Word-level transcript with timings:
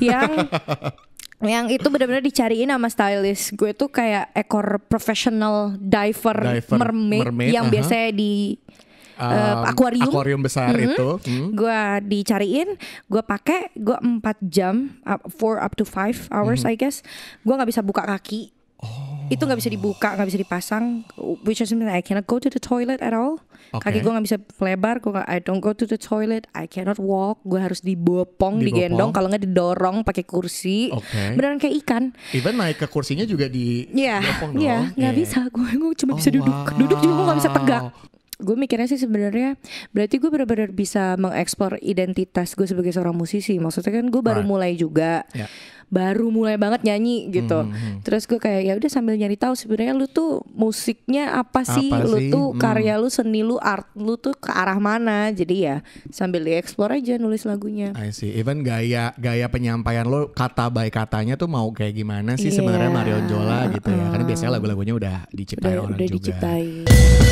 yang 0.00 0.30
yang 1.54 1.66
itu 1.68 1.86
benar-benar 1.86 2.24
dicariin 2.24 2.70
sama 2.70 2.88
stylist 2.88 3.54
gue 3.54 3.70
tuh 3.70 3.86
kayak 3.86 4.32
ekor 4.34 4.80
professional 4.82 5.76
diver, 5.76 6.34
Diver, 6.34 6.78
mermaid, 6.80 7.22
mermaid, 7.28 7.50
yang 7.52 7.66
aha. 7.68 7.72
biasanya 7.72 8.10
di 8.10 8.32
Um, 9.14 9.30
Eh, 9.30 9.70
akuarium. 9.70 10.10
akuarium 10.10 10.42
besar 10.42 10.74
Mhm. 10.74 10.90
itu 10.90 11.08
hmm. 11.22 11.48
gue 11.54 11.80
dicariin 12.02 12.74
gue 13.06 13.22
pakai 13.22 13.70
gue 13.70 13.94
4 13.94 14.18
jam 14.42 14.98
up, 15.06 15.22
four 15.30 15.62
up 15.62 15.78
to 15.78 15.86
five 15.86 16.26
hours 16.34 16.66
Mhm. 16.66 16.70
I 16.70 16.74
guess 16.74 16.98
gue 17.46 17.54
nggak 17.54 17.70
bisa 17.70 17.78
buka 17.78 18.02
kaki 18.02 18.50
itu 19.30 19.38
nggak 19.38 19.62
bisa 19.62 19.70
dibuka 19.70 20.18
nggak 20.18 20.26
bisa 20.26 20.40
dipasang 20.42 21.06
which 21.46 21.62
is 21.62 21.70
something 21.70 21.86
I 21.86 22.02
cannot 22.02 22.26
go 22.26 22.42
to 22.42 22.50
the 22.50 22.58
toilet 22.58 22.98
at 22.98 23.14
all 23.14 23.38
Oke. 23.70 23.86
kaki 23.86 23.98
gue 23.98 24.10
nggak 24.10 24.24
bisa 24.24 24.36
lebar 24.58 24.98
gue 24.98 25.10
nggak- 25.10 25.26
I 25.26 25.38
don't 25.38 25.58
go 25.58 25.70
to 25.70 25.82
the 25.82 25.96
toilet 25.96 26.44
I 26.50 26.64
cannot 26.64 26.96
walk 26.96 27.40
gue 27.42 27.56
harus 27.56 27.80
dibopong 27.80 28.24
Dibopong. 28.56 28.60
digendong 28.60 29.10
kalau 29.10 29.26
nggak 29.26 29.42
didorong 29.42 29.96
pakai 30.02 30.22
kursi 30.22 30.90
Oke. 30.90 31.32
beneran 31.32 31.56
kayak 31.56 31.74
ikan 31.80 32.02
even 32.30 32.54
naik 32.54 32.76
ke 32.76 32.86
kursinya 32.86 33.22
juga 33.22 33.46
di 33.46 33.86
Iya, 33.88 34.20
diopong 34.20 34.50
iya, 34.56 34.76
dong. 34.84 34.96
nggak 34.96 35.12
Iya. 35.12 35.18
bisa. 35.18 35.38
Gue 35.48 35.68
gue 35.70 35.92
cuma 35.96 36.12
Oh, 36.12 36.16
bisa 36.16 36.28
duduk, 36.28 36.50
wow. 36.50 36.74
duduk 36.74 36.98
juga 36.98 37.12
gue 37.14 37.24
nggak 37.24 37.38
bisa 37.38 37.52
tegak. 37.52 37.82
Gue 38.36 38.56
mikirnya 38.56 38.84
sih 38.84 38.96
sebenarnya 38.96 39.54
berarti 39.90 40.16
gue 40.16 40.26
benar-benar 40.26 40.68
bisa 40.68 41.14
mengeksplor 41.14 41.78
identitas 41.80 42.52
gue 42.52 42.64
sebagai 42.64 42.90
seorang 42.90 43.12
musisi. 43.12 43.56
Maksudnya 43.56 43.94
kan 43.94 44.06
gue 44.06 44.20
baru 44.20 44.40
Right. 44.40 44.50
mulai 44.50 44.72
juga, 44.74 45.22
Ya. 45.30 45.46
Baru 45.94 46.26
mulai 46.28 46.58
banget 46.58 46.82
nyanyi 46.82 47.30
gitu. 47.30 47.62
Mhm. 47.62 48.02
Terus 48.02 48.26
gue 48.26 48.36
kayak 48.36 48.60
ya 48.60 48.72
udah 48.74 48.90
sambil 48.90 49.14
nyari 49.14 49.38
tahu 49.38 49.54
sebenarnya 49.54 49.94
lu 49.94 50.04
tuh 50.04 50.42
musiknya 50.50 51.38
apa 51.38 51.62
sih? 51.62 51.86
Apa 51.86 52.02
lu 52.02 52.18
sih? 52.18 52.34
tuh 52.34 52.46
Hmm. 52.50 52.58
karya 52.58 52.98
lu, 52.98 53.06
seni 53.06 53.40
lu, 53.40 53.54
art 53.56 53.86
lu 53.94 54.18
tuh 54.18 54.34
ke 54.34 54.50
arah 54.50 54.76
mana? 54.76 55.30
Jadi 55.30 55.62
ya 55.62 55.76
sambil 56.10 56.42
dieksplor 56.42 56.90
aja 56.90 57.14
nulis 57.14 57.44
lagunya. 57.44 57.94
I 57.94 58.10
see. 58.10 58.34
Even 58.34 58.60
gaya 58.60 59.14
gaya 59.14 59.46
penyampaian 59.46 60.04
lo 60.04 60.28
kata 60.28 60.66
by 60.66 60.90
katanya 60.90 61.38
tuh 61.38 61.46
mau 61.46 61.70
kayak 61.70 61.94
gimana 61.94 62.34
sih 62.34 62.50
sebenarnya 62.50 62.90
Iya. 62.90 62.96
Marion 62.96 63.24
Jola 63.24 63.70
gitu 63.70 63.88
ya. 63.88 64.04
Karena 64.10 64.24
biasanya 64.24 64.50
lagu-lagunya 64.52 64.94
udah 64.94 65.16
diciptain 65.30 65.72
Udah, 65.72 65.84
orang 65.84 65.96
udah 65.96 66.08
juga. 66.08 66.16
diciptain. 66.18 67.23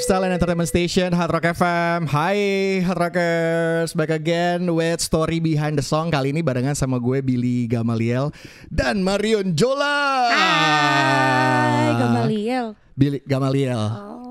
Lifestyle 0.00 0.24
and 0.24 0.32
Entertainment 0.32 0.64
Station 0.64 1.12
Hard 1.12 1.28
Rock 1.28 1.44
FM 1.52 2.08
Hai 2.08 2.40
Hard 2.80 2.96
Rockers. 3.04 3.92
Back 3.92 4.08
again 4.08 4.64
with 4.72 4.96
Story 4.96 5.44
Behind 5.44 5.76
the 5.76 5.84
Song. 5.84 6.08
Kali 6.08 6.32
ini 6.32 6.40
barengan 6.40 6.72
sama 6.72 6.96
gue 6.96 7.20
Billy 7.20 7.68
Gamaliel 7.68 8.32
Dan 8.72 9.04
Marion 9.04 9.52
Jola. 9.52 10.00
Hai, 10.32 12.00
Gamaliel. 12.00 12.72
Billy 12.96 13.20
Gamaliel. 13.28 13.76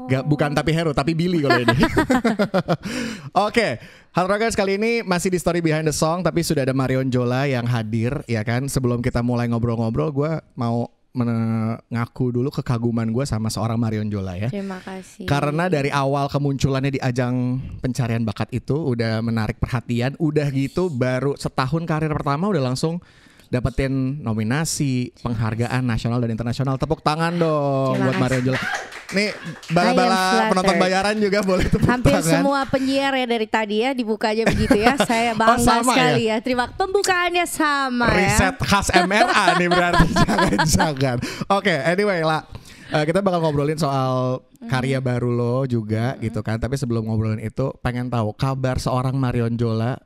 Ga- 0.10 0.26
Bukan 0.26 0.58
tapi 0.58 0.74
Hero 0.74 0.90
Tapi 0.90 1.14
Billy 1.14 1.38
kalau 1.38 1.62
ini. 1.62 1.70
Oke 3.46 3.78
Hard 4.10 4.26
Rockers 4.26 4.58
kali 4.58 4.82
ini 4.82 5.06
masih 5.06 5.30
di 5.30 5.38
Story 5.38 5.62
Behind 5.62 5.86
the 5.86 5.94
Song 5.94 6.26
Tapi 6.26 6.42
sudah 6.42 6.66
ada 6.66 6.74
Marion 6.74 7.14
Jola 7.14 7.46
yang 7.46 7.70
hadir 7.70 8.26
Ya 8.26 8.42
kan? 8.42 8.66
Sebelum 8.66 9.06
kita 9.06 9.22
mulai 9.22 9.46
ngobrol-ngobrol 9.46 10.10
Gue 10.10 10.34
mau 10.58 10.90
mengaku 11.10 12.30
dulu 12.30 12.54
kekaguman 12.54 13.10
gue 13.10 13.26
sama 13.26 13.50
seorang 13.50 13.82
Marion 13.82 14.08
Jola 14.14 14.38
ya 14.38 14.50
Terima 14.54 14.78
kasih. 14.78 15.26
karena 15.26 15.66
dari 15.66 15.90
awal 15.90 16.30
kemunculannya 16.30 16.92
di 16.94 17.02
ajang 17.02 17.58
pencarian 17.82 18.22
bakat 18.22 18.54
itu 18.54 18.78
udah 18.78 19.18
menarik 19.26 19.58
perhatian, 19.58 20.14
udah 20.22 20.48
gitu 20.54 20.94
baru 20.94 21.34
setahun 21.34 21.84
karir 21.90 22.14
pertama 22.14 22.46
udah 22.50 22.62
langsung 22.62 23.02
dapetin 23.50 24.22
nominasi, 24.22 25.10
penghargaan 25.20 25.82
nasional 25.82 26.18
dan 26.18 26.30
internasional. 26.30 26.78
Tepuk 26.78 27.02
tangan 27.02 27.34
dong 27.34 27.98
buat. 27.98 28.16
Mario 28.16 28.42
Jola. 28.46 28.62
Nih 29.10 29.34
bala-bala 29.74 30.54
penonton 30.54 30.78
bayaran 30.78 31.18
juga 31.18 31.42
boleh 31.42 31.66
tepuk 31.66 31.90
Hampir 31.90 32.14
tangan. 32.14 32.30
semua 32.30 32.62
penyiar 32.70 33.10
ya 33.12 33.26
dari 33.26 33.50
tadi 33.50 33.82
ya 33.82 33.98
dibuka 33.98 34.30
aja 34.30 34.46
begitu 34.46 34.78
ya. 34.78 34.94
Saya 35.10 35.34
bangga 35.34 35.58
Oh, 35.58 35.66
sama 35.82 35.94
sekali 35.98 36.30
ya. 36.30 36.38
Terima 36.40 36.70
pembukaannya 36.70 37.46
sama 37.46 38.06
Riset 38.08 38.54
ya. 38.54 38.62
khas 38.62 38.88
MRA 38.94 39.46
nih 39.58 39.68
berarti 39.68 40.08
jangan-jangan. 40.24 41.18
Oke, 41.50 41.74
anyway 41.74 42.22
lah. 42.22 42.46
Eh, 42.90 43.06
kita 43.06 43.22
bakal 43.22 43.42
ngobrolin 43.42 43.78
soal 43.78 44.42
karya 44.66 44.98
baru 44.98 45.30
lo 45.30 45.66
juga 45.66 46.14
gitu 46.18 46.42
kan. 46.42 46.58
Tapi 46.58 46.74
sebelum 46.74 47.06
ngobrolin 47.06 47.38
itu, 47.38 47.74
pengen 47.82 48.10
tahu 48.10 48.30
kabar 48.34 48.78
seorang 48.78 49.14
Marion 49.14 49.54
Jola 49.54 49.98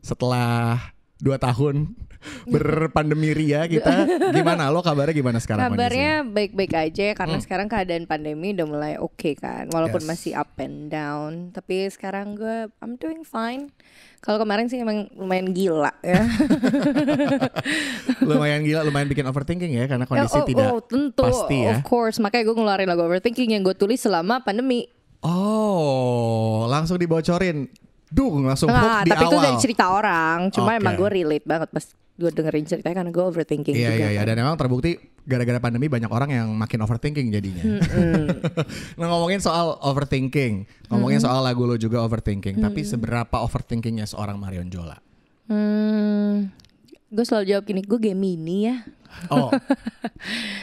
setelah 0.00 0.92
dua 1.16 1.36
tahun 1.36 1.92
berpandemi 2.52 3.32
ria 3.32 3.64
kita 3.64 4.04
gimana 4.36 4.68
lo 4.68 4.84
kabarnya 4.84 5.16
gimana 5.16 5.38
sekarang 5.40 5.72
Kabarnya 5.72 6.24
baik-baik 6.28 6.72
aja 6.76 7.06
karena 7.16 7.36
Hmm. 7.40 7.44
sekarang 7.44 7.66
keadaan 7.72 8.04
pandemi 8.04 8.52
udah 8.52 8.66
mulai 8.68 8.94
oke 9.00 9.40
kan. 9.40 9.72
Walaupun 9.72 10.04
Yes. 10.04 10.08
masih 10.08 10.32
up 10.36 10.52
and 10.60 10.92
down, 10.92 11.48
tapi 11.56 11.88
sekarang 11.88 12.36
gue 12.36 12.68
I'm 12.84 13.00
doing 13.00 13.24
fine. 13.24 13.72
Kalau 14.20 14.36
kemarin 14.36 14.68
sih 14.68 14.76
emang 14.76 15.08
lumayan 15.16 15.48
gila 15.56 15.96
ya. 16.04 16.28
lumayan 18.28 18.60
gila 18.62 18.84
lumayan 18.84 19.08
bikin 19.08 19.24
overthinking 19.24 19.72
ya 19.72 19.84
karena 19.88 20.04
kondisi 20.04 20.36
oh, 20.36 20.44
tidak 20.44 20.66
oh, 20.68 20.80
tentu, 20.84 21.24
pasti 21.24 21.64
ya 21.64 21.80
of 21.80 21.88
course. 21.88 22.20
Makanya 22.20 22.44
gue 22.44 22.56
ngeluarin 22.56 22.88
lagu 22.88 23.02
overthinking 23.04 23.56
yang 23.56 23.62
gue 23.64 23.72
tulis 23.72 24.00
selama 24.00 24.44
pandemi. 24.44 24.88
oh 25.20 26.64
langsung 26.64 26.96
dibocorin 26.96 27.68
Duh 28.10 28.42
langsung 28.42 28.66
hook 28.66 28.82
Nah, 28.82 29.06
di 29.06 29.14
tapi 29.14 29.22
itu 29.22 29.36
awal 29.38 29.44
dari 29.46 29.56
cerita 29.62 29.84
orang. 29.94 30.50
Cuma 30.50 30.74
Oke. 30.74 30.82
emang 30.82 30.94
gue 30.98 31.10
relate 31.14 31.46
banget 31.46 31.68
pas 31.70 31.84
gue 32.20 32.30
dengerin 32.30 32.64
ceritanya 32.64 33.00
karena 33.00 33.10
gue 33.10 33.24
overthinking 33.24 33.72
Iya 33.72 33.88
juga. 33.88 33.96
iya 33.96 34.08
iya 34.12 34.20
kan. 34.20 34.28
dan 34.28 34.36
memang 34.36 34.56
terbukti 34.60 34.90
gara-gara 35.24 35.56
pandemi 35.56 35.88
banyak 35.88 36.06
orang 36.06 36.30
yang 36.30 36.48
makin 36.52 36.80
overthinking 36.80 37.32
jadinya. 37.32 37.64
nah 39.00 39.06
ngomongin 39.08 39.40
soal 39.40 39.80
overthinking, 39.80 40.68
ngomongin 40.86 41.18
soal 41.18 41.40
lagu 41.40 41.64
lo 41.64 41.74
juga 41.74 42.00
overthinking, 42.00 42.60
tapi 42.60 42.84
seberapa 42.84 43.40
overthinkingnya 43.40 44.04
seorang 44.04 44.36
Marion 44.36 44.68
Jola? 44.68 45.00
Hmm, 45.48 46.52
gue 47.10 47.24
selalu 47.26 47.44
jawab 47.50 47.64
gini, 47.66 47.80
gue 47.82 47.98
Gemini 47.98 48.58
ya. 48.70 48.76
Oh, 49.26 49.50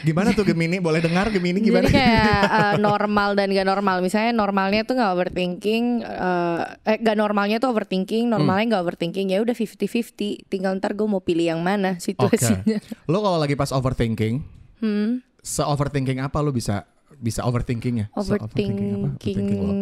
gimana 0.08 0.32
tuh 0.32 0.40
Gemini? 0.48 0.80
Boleh 0.80 1.04
dengar 1.04 1.28
Gemini 1.28 1.60
gimana? 1.60 1.84
Jadi 1.84 2.00
kayak 2.00 2.42
eh, 2.58 2.74
normal 2.80 3.36
dan 3.36 3.52
gak 3.52 3.68
normal. 3.68 4.00
Misalnya 4.00 4.32
normalnya 4.32 4.88
tuh 4.88 4.96
gak 4.96 5.12
overthinking, 5.12 6.00
eh, 6.00 6.62
eh 6.88 6.96
gak 6.96 7.16
normalnya 7.20 7.60
tuh 7.60 7.76
overthinking, 7.76 8.24
normalnya 8.32 8.80
gak 8.80 8.88
overthinking. 8.88 9.36
Ya 9.36 9.44
udah 9.44 9.52
50-50. 9.52 10.48
Tinggal 10.48 10.80
ntar 10.80 10.96
gue 10.96 11.04
mau 11.04 11.20
pilih 11.20 11.44
yang 11.52 11.60
mana 11.60 12.00
situasinya. 12.00 12.80
Lo 13.04 13.20
kalau 13.20 13.36
lagi 13.36 13.52
pas 13.52 13.68
overthinking, 13.68 14.58
Hmm, 14.78 15.26
se 15.42 15.62
overthinking 15.66 16.22
apa 16.22 16.38
lo 16.38 16.54
bisa 16.54 16.86
bisa 17.18 17.42
overthinkingnya? 17.42 18.14
Se-overthinking 18.14 18.88
apa? 18.94 19.08
overthinking 19.10 19.58
lo? 19.58 19.72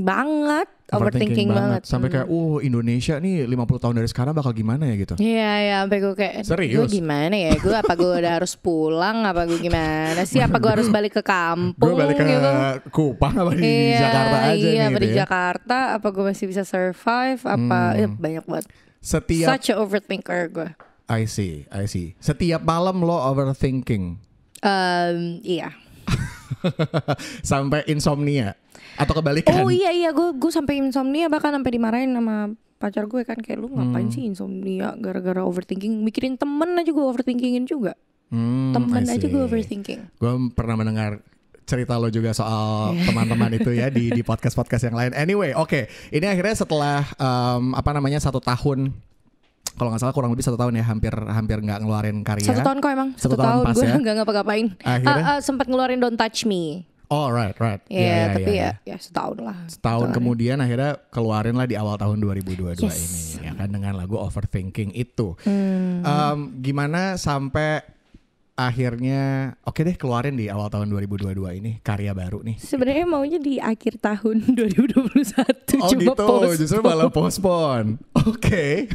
banget, 0.00 0.68
overthinking, 0.88 1.48
banget. 1.48 1.80
Sampai 1.84 2.08
Hmm. 2.08 2.14
kayak, 2.20 2.28
uh 2.28 2.56
Indonesia 2.58 3.14
nih 3.16 3.44
50 3.44 3.76
tahun 3.76 3.94
dari 3.96 4.08
sekarang 4.08 4.32
bakal 4.32 4.52
gimana 4.52 4.88
ya 4.88 4.94
gitu? 4.96 5.14
Iya 5.16 5.52
ya, 5.60 5.76
sampai 5.84 5.98
gue 5.98 6.14
kayak 6.14 6.34
Serius? 6.44 6.88
Gue 6.88 6.96
gimana 6.96 7.34
ya? 7.36 7.52
Gue 7.56 7.76
apa 7.76 7.92
gue 7.92 8.12
udah 8.16 8.32
harus 8.36 8.52
pulang? 8.54 9.24
Apa 9.24 9.44
gue 9.44 9.58
gimana 9.58 10.24
sih? 10.24 10.40
Apa 10.40 10.56
gue 10.56 10.70
harus 10.72 10.88
balik 10.88 11.16
ke 11.16 11.22
kampung? 11.22 11.92
Gue 11.92 12.00
balik 12.00 12.16
ke 12.16 12.24
gitu? 12.24 12.50
Kupang 12.88 13.34
apa 13.36 13.52
di 13.52 13.64
iya, 13.64 14.00
Jakarta 14.00 14.36
aja 14.42 14.54
iya, 14.56 14.72
nih 14.72 14.80
apa 14.80 14.90
gitu 14.90 15.04
di 15.04 15.08
ya. 15.08 15.16
Jakarta? 15.20 15.78
Apa 15.94 16.08
gue 16.10 16.24
masih 16.24 16.46
bisa 16.48 16.62
survive? 16.64 17.40
Apa 17.42 17.80
Hmm. 17.92 18.00
ya, 18.00 18.06
banyak 18.08 18.44
banget. 18.44 18.66
Setiap 19.00 19.48
Such 19.54 19.68
a 19.70 19.76
overthinker 19.76 20.40
gue. 20.48 20.68
I 21.06 21.22
see, 21.24 21.70
I 21.70 21.86
see. 21.86 22.18
Setiap 22.18 22.66
malam 22.66 22.98
lo 23.00 23.14
overthinking 23.14 24.18
Um, 24.58 25.38
iya. 25.46 25.70
sampai 27.50 27.84
insomnia. 27.86 28.54
Atau 28.96 29.12
kebalikan? 29.14 29.60
Oh 29.60 29.68
iya 29.68 29.92
iya, 29.92 30.10
gue 30.10 30.32
gue 30.32 30.48
sampai 30.48 30.80
insomnia 30.80 31.28
bahkan 31.28 31.52
sampai 31.52 31.70
dimarahin 31.70 32.12
sama 32.12 32.50
pacar 32.76 33.04
gue 33.04 33.22
kan. 33.22 33.36
Kayak 33.36 33.58
lu 33.60 33.68
ngapain 33.70 34.08
Hmm. 34.08 34.14
sih 34.14 34.22
insomnia 34.24 34.96
gara-gara 34.96 35.42
overthinking? 35.42 36.00
Mikirin 36.00 36.36
temen 36.36 36.74
aja 36.74 36.88
gue 36.88 37.04
overthinkingin 37.04 37.64
juga. 37.64 37.92
Hmm, 38.26 38.72
temen 38.72 39.04
aja 39.04 39.22
gue 39.22 39.42
overthinking. 39.42 40.00
Gue 40.16 40.32
pernah 40.50 40.74
mendengar 40.74 41.20
cerita 41.62 41.98
lo 41.98 42.06
juga 42.08 42.30
soal 42.30 42.94
teman-teman 43.06 43.50
itu 43.52 43.70
ya 43.70 43.90
di 43.90 44.08
di 44.08 44.22
podcast 44.22 44.54
podcast 44.54 44.86
yang 44.86 44.94
lain. 44.94 45.12
Anyway, 45.12 45.50
oke, 45.52 45.86
ini 46.10 46.24
akhirnya 46.24 46.54
setelah 46.56 47.02
em, 47.12 47.74
apa 47.74 47.90
namanya 47.90 48.18
satu 48.18 48.38
tahun, 48.38 48.94
kalau 49.76 49.92
nggak 49.92 50.00
salah 50.00 50.12
kurang 50.12 50.32
lebih 50.32 50.42
satu 50.42 50.56
tahun 50.56 50.72
ya, 50.74 50.84
hampir 50.84 51.12
hampir 51.12 51.56
nggak 51.60 51.78
ngeluarin 51.80 52.16
karya. 52.20 52.48
satu 52.48 52.64
tahun 52.64 52.78
kok 52.80 52.90
emang 52.90 53.08
Satu 53.14 53.32
satu, 53.32 53.36
tahun 53.38 53.62
tahun, 53.62 53.74
gue 53.74 53.84
ya. 53.84 53.96
nggak 54.00 54.14
ngapa-ngapain 54.16 54.66
Akhirnya? 54.80 55.22
Ah, 55.22 55.30
ah, 55.30 55.38
sempat 55.38 55.66
ngeluarin 55.66 56.00
Don't 56.00 56.16
Touch 56.16 56.44
Me 56.44 56.88
Oh 57.06 57.30
right 57.30 57.54
right. 57.56 57.78
Iya, 57.86 57.94
Iya, 57.94 58.10
iya, 58.10 58.26
tapi 58.34 58.50
iya. 58.50 58.70
ya, 58.82 58.90
ya 58.90 58.96
setahun 58.98 59.38
lah. 59.38 59.54
Setahun 59.70 60.10
kemudian 60.10 60.58
akhirnya 60.58 60.98
keluarin 61.06 61.54
lah 61.54 61.62
di 61.62 61.78
awal 61.78 61.94
tahun 61.94 62.18
2022 62.18 62.82
Yes. 62.82 62.98
ini 63.38 63.46
ya 63.46 63.52
kan 63.54 63.70
dengan 63.70 63.94
lagu 63.94 64.18
Overthinking 64.18 64.90
itu. 64.90 65.38
Hmm. 65.46 66.02
Em, 66.02 66.38
gimana 66.58 67.14
sampai 67.14 67.86
akhirnya 68.56 69.20
oke 69.62 69.78
deh 69.78 69.94
keluarin 69.94 70.32
di 70.32 70.48
awal 70.48 70.66
tahun 70.66 70.88
2022 70.88 71.36
ini 71.54 71.72
karya 71.80 72.10
baru 72.10 72.40
nih? 72.40 72.56
Sebenarnya 72.56 73.04
maunya 73.04 73.36
di 73.36 73.60
akhir 73.60 74.00
tahun 74.00 74.48
2021 74.56 75.76
Oh 75.76 75.92
cuma 75.92 76.00
gitu, 76.00 76.12
postpone. 76.16 76.56
justru 76.56 76.80
malah 76.80 77.12
postpone. 77.12 77.88
Oke. 78.26 78.88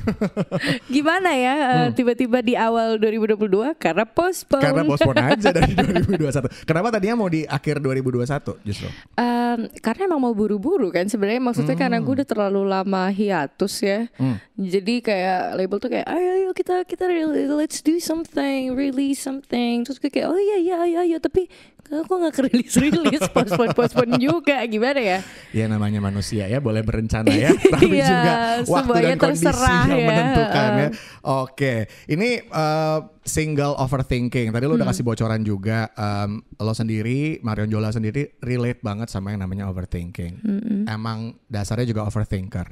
Gimana 0.87 1.29
ya 1.31 1.53
eh, 1.53 1.87
tiba-tiba 1.93 2.41
di 2.41 2.53
awal 2.53 2.97
2022 2.97 3.77
karena 3.77 4.01
postpone. 4.03 4.63
Karena 4.63 4.81
postpone 4.81 5.21
aja 5.21 5.49
dari 5.55 5.71
2021. 5.77 6.65
Kenapa 6.65 6.89
tadinya 6.89 7.15
mau 7.15 7.29
di 7.29 7.45
akhir 7.45 7.77
2021 7.79 8.65
justru? 8.65 8.89
Em, 9.13 9.69
karena 9.77 10.01
emang 10.07 10.21
mau 10.21 10.33
buru-buru 10.33 10.89
kan 10.89 11.05
sebenarnya 11.05 11.37
maksudnya 11.39 11.77
karena 11.77 11.99
gue 11.99 12.13
udah 12.17 12.27
terlalu 12.27 12.61
lama 12.65 13.07
hiatus 13.07 13.77
ya 13.79 13.99
Hmm. 14.17 14.37
jadi 14.55 15.01
kayak 15.01 15.39
label 15.55 15.77
tuh 15.77 15.89
kayak 15.89 16.07
ayo 16.07 16.29
ayo 16.35 16.49
kita 16.51 16.83
kita 16.83 17.05
let's 17.51 17.79
do 17.79 17.97
something 17.97 18.73
release 18.73 19.19
something 19.19 19.50
terus 19.51 19.97
gue 19.97 20.07
kayak 20.07 20.27
oh 20.27 20.37
iya 20.37 20.57
iya 20.57 20.77
iya 20.85 21.01
iya 21.05 21.17
tapi 21.17 21.51
kok 21.83 22.07
nggak 22.07 22.31
kerilis 22.33 22.71
rilis 22.73 23.19
postpone 23.35 23.71
postpone 23.71 24.15
juga 24.15 24.63
gimana 24.63 24.95
ya 24.97 25.19
Ya 25.51 25.67
namanya 25.67 25.99
manusia 25.99 26.47
ya 26.47 26.57
boleh 26.57 26.79
berencana 26.79 27.27
ya, 27.27 27.51
tapi 27.73 27.91
Iya, 27.93 28.07
juga 28.07 28.31
waktu 28.65 28.91
dan 29.03 29.17
kondisi 29.17 29.43
terserah 29.43 29.83
yang 29.85 29.99
ya. 29.99 30.07
menentukan 30.07 30.69
ya. 30.71 30.87
Oke, 31.21 31.75
ini 32.07 32.39
eh, 32.39 32.99
single 33.21 33.75
overthinking. 33.75 34.47
Tadi 34.49 34.63
lo 34.63 34.71
Hmm. 34.71 34.79
udah 34.79 34.87
kasih 34.87 35.03
bocoran 35.03 35.43
juga. 35.43 35.91
em, 35.91 36.39
lo 36.55 36.71
sendiri, 36.71 37.19
Marion 37.41 37.67
Jola 37.67 37.91
sendiri 37.91 38.39
relate 38.39 38.79
banget 38.79 39.11
sama 39.11 39.35
yang 39.35 39.43
namanya 39.43 39.67
overthinking. 39.67 40.39
Emang 40.85 41.35
dasarnya 41.45 41.83
juga 41.85 42.07
overthinker. 42.07 42.71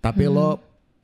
Tapi 0.00 0.24
Hmm. 0.24 0.32
lo 0.32 0.48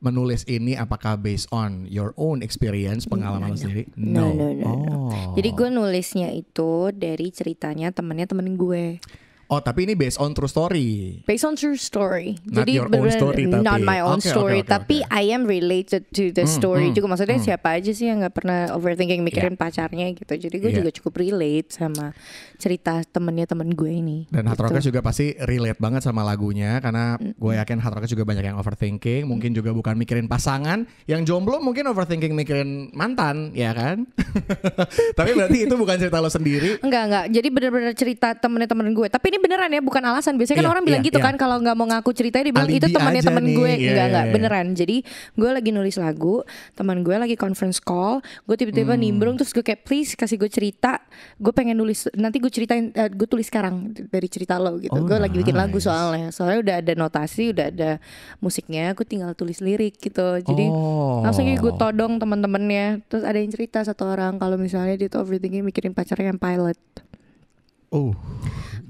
menulis 0.00 0.48
ini 0.48 0.76
apakah 0.76 1.20
based 1.20 1.46
on 1.52 1.84
your 1.88 2.16
own 2.16 2.40
experience, 2.40 3.04
pengalaman 3.04 3.52
lo 3.52 3.56
sendiri? 3.56 3.84
No, 3.96 4.32
no, 4.32 4.48
no, 4.52 4.70
no. 4.80 4.96
Oh. 5.12 5.36
jadi 5.36 5.52
gue 5.52 5.68
nulisnya 5.68 6.28
itu 6.32 6.90
dari 6.96 7.28
ceritanya 7.30 7.92
temennya 7.92 8.26
temen 8.28 8.56
gue 8.56 8.98
Oh, 9.50 9.58
tapi 9.58 9.82
ini 9.82 9.98
based 9.98 10.22
on 10.22 10.30
true 10.30 10.46
story. 10.46 11.20
Based 11.26 11.42
on 11.42 11.58
true 11.58 11.74
story. 11.74 12.38
Not 12.46 12.62
Jadi 12.62 12.78
your 12.78 12.86
own 12.86 13.10
story, 13.10 13.50
tapi- 13.50 13.66
not 13.66 13.82
my 13.82 13.98
own 13.98 14.22
oke, 14.22 14.30
story, 14.30 14.62
oke, 14.62 14.70
tapi 14.70 15.02
oke. 15.02 15.10
I 15.10 15.34
am 15.34 15.42
related 15.42 16.06
to 16.14 16.30
the 16.30 16.46
story 16.46 16.94
hmm, 16.94 16.94
juga. 16.94 17.10
Maksudnya 17.10 17.42
siapa 17.42 17.74
aja 17.74 17.90
sih 17.90 18.06
yang 18.06 18.22
nggak 18.22 18.30
pernah 18.30 18.70
overthinking 18.78 19.26
mikirin 19.26 19.58
pacarnya 19.58 20.06
gitu. 20.14 20.38
Jadi 20.38 20.56
gue 20.62 20.70
Iya. 20.70 20.78
juga 20.86 20.90
cukup 20.94 21.18
relate 21.18 21.74
sama 21.74 22.14
cerita 22.62 23.02
temennya 23.02 23.50
temen 23.50 23.74
gue 23.74 23.90
ini. 23.90 24.30
Dan 24.30 24.46
Hard 24.46 24.54
gitu. 24.54 24.64
Rockers 24.70 24.86
juga 24.86 25.02
pasti 25.02 25.34
relate 25.34 25.82
banget 25.82 26.06
sama 26.06 26.22
lagunya 26.22 26.78
karena 26.78 27.18
gue 27.18 27.52
yakin 27.58 27.82
Hard 27.82 27.98
Rockers 27.98 28.14
juga 28.14 28.22
banyak 28.22 28.54
yang 28.54 28.56
overthinking, 28.62 29.26
mungkin 29.26 29.50
juga 29.50 29.74
bukan 29.74 29.98
mikirin 29.98 30.30
pasangan, 30.30 30.86
yang 31.10 31.26
jomblo 31.26 31.58
mungkin 31.58 31.90
overthinking 31.90 32.38
mikirin 32.38 32.94
mantan, 32.94 33.50
ya 33.50 33.74
kan? 33.74 34.06
Tapi 35.18 35.30
berarti 35.34 35.66
itu 35.66 35.74
bukan 35.74 35.96
cerita 35.98 36.22
lo 36.22 36.30
sendiri. 36.30 36.78
Enggak 36.86 37.02
enggak. 37.10 37.24
Jadi 37.34 37.48
bener-bener 37.50 37.92
cerita 37.98 38.30
temennya 38.38 38.70
temen 38.70 38.94
gue. 38.94 39.10
Tapi 39.10 39.26
ini 39.34 39.38
beneran 39.40 39.68
ya, 39.68 39.80
bukan 39.80 40.02
alasan. 40.04 40.36
Biasanya 40.36 40.58
kan 40.58 40.66
Iya, 40.66 40.72
orang 40.72 40.84
bilang 40.84 41.02
iya, 41.02 41.08
gitu 41.08 41.18
iya. 41.18 41.26
kan 41.26 41.34
kalau 41.34 41.56
nggak 41.58 41.74
mau 41.74 41.86
ngaku 41.86 42.10
ceritanya 42.12 42.44
dia 42.46 42.54
bilang 42.54 42.70
itu 42.70 42.80
Alibi 42.80 42.96
temannya 42.96 43.22
temen 43.22 43.42
nih. 43.42 43.54
gue. 43.54 43.66
Iya, 43.66 43.74
enggak 43.74 43.90
iya, 43.90 44.04
enggak, 44.06 44.24
iya. 44.24 44.32
beneran. 44.32 44.66
Jadi 44.72 44.96
gue 45.34 45.50
lagi 45.50 45.70
nulis 45.70 45.96
lagu, 45.96 46.34
teman 46.72 46.96
gue 47.00 47.16
lagi 47.16 47.34
conference 47.34 47.78
call, 47.78 48.18
gue 48.44 48.56
tiba-tiba 48.56 48.92
Hmm. 48.92 49.02
nimbrung 49.02 49.34
terus 49.34 49.50
gue 49.50 49.60
kayak 49.60 49.82
please 49.82 50.12
kasih 50.12 50.36
gue 50.36 50.46
cerita. 50.46 51.00
Gue 51.36 51.50
pengen 51.50 51.76
nulis 51.76 52.08
nanti 52.12 52.38
gue 52.38 52.48
ceritain 52.48 52.90
eh, 52.90 53.08
gue 53.08 53.24
tulis 53.24 53.44
sekarang 53.44 53.74
dari 53.92 54.28
cerita 54.28 54.56
lo 54.56 54.76
gitu. 54.76 54.92
Oh, 54.92 55.02
gue 55.02 55.16
lagi 55.16 55.36
bikin 55.36 55.54
lagu 55.54 55.76
nice. 55.76 55.86
soalnya. 55.86 56.28
Soalnya 56.30 56.58
udah 56.60 56.76
ada 56.78 56.92
notasi, 56.94 57.50
udah 57.50 57.66
ada 57.68 57.90
musiknya, 58.38 58.92
aku 58.92 59.02
tinggal 59.02 59.32
tulis 59.32 59.58
lirik 59.58 59.96
gitu. 59.96 60.40
Jadi 60.40 60.66
Oh. 60.66 61.20
langsung 61.20 61.46
gue 61.46 61.72
todong 61.74 62.16
teman-temannya. 62.16 63.02
Terus 63.06 63.22
ada 63.22 63.36
yang 63.36 63.50
cerita 63.50 63.80
satu 63.80 64.06
orang 64.06 64.36
kalau 64.36 64.54
misalnya 64.54 64.94
dia 64.94 65.08
tuh 65.08 65.20
overthinking 65.20 65.60
mikirin 65.60 65.90
pacarnya 65.90 66.30
yang 66.30 66.38
pilot. 66.38 66.78
Uh, 67.90 68.14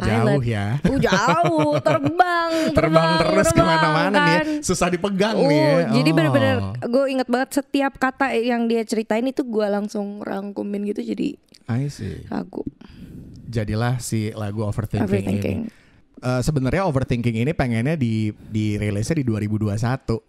Pilot. 0.00 0.26
jauh 0.32 0.43
ya. 0.43 0.67
Uh 0.82 0.99
jauh, 0.99 1.70
terbang, 1.87 2.50
Terbang 2.70 3.11
terus 3.19 3.47
terbang, 3.47 3.55
ke 3.55 3.62
mana-mana 3.62 4.08
nih, 4.11 4.25
ya. 4.26 4.37
kan. 4.37 4.47
susah 4.61 4.88
dipegang 4.88 5.37
Uh, 5.37 5.47
nih. 5.47 5.61
ya. 5.61 5.79
jadi 5.93 6.08
Oh. 6.08 6.14
bener-bener 6.14 6.55
gue 6.82 7.05
inget 7.08 7.29
banget 7.29 7.50
setiap 7.55 7.93
kata 7.97 8.32
yang 8.35 8.64
dia 8.64 8.82
ceritain 8.82 9.25
itu 9.25 9.43
gue 9.43 9.67
langsung 9.67 10.20
rangkumin 10.20 10.85
gitu 10.87 11.05
jadi 11.05 11.37
I 11.67 11.87
see. 11.87 12.26
lagu 12.26 12.64
Jadilah 13.47 13.99
si 13.99 14.31
lagu 14.31 14.62
overthinking, 14.62 15.06
overthinking. 15.06 15.61
ini. 15.67 15.79
Eh, 16.17 16.41
sebenarnya 16.41 16.85
overthinking 16.85 17.35
ini 17.38 17.50
pengennya 17.50 17.94
di 17.94 18.29
di 18.31 18.76
rilisnya 18.76 19.17
di 19.17 19.25
2021 19.25 19.75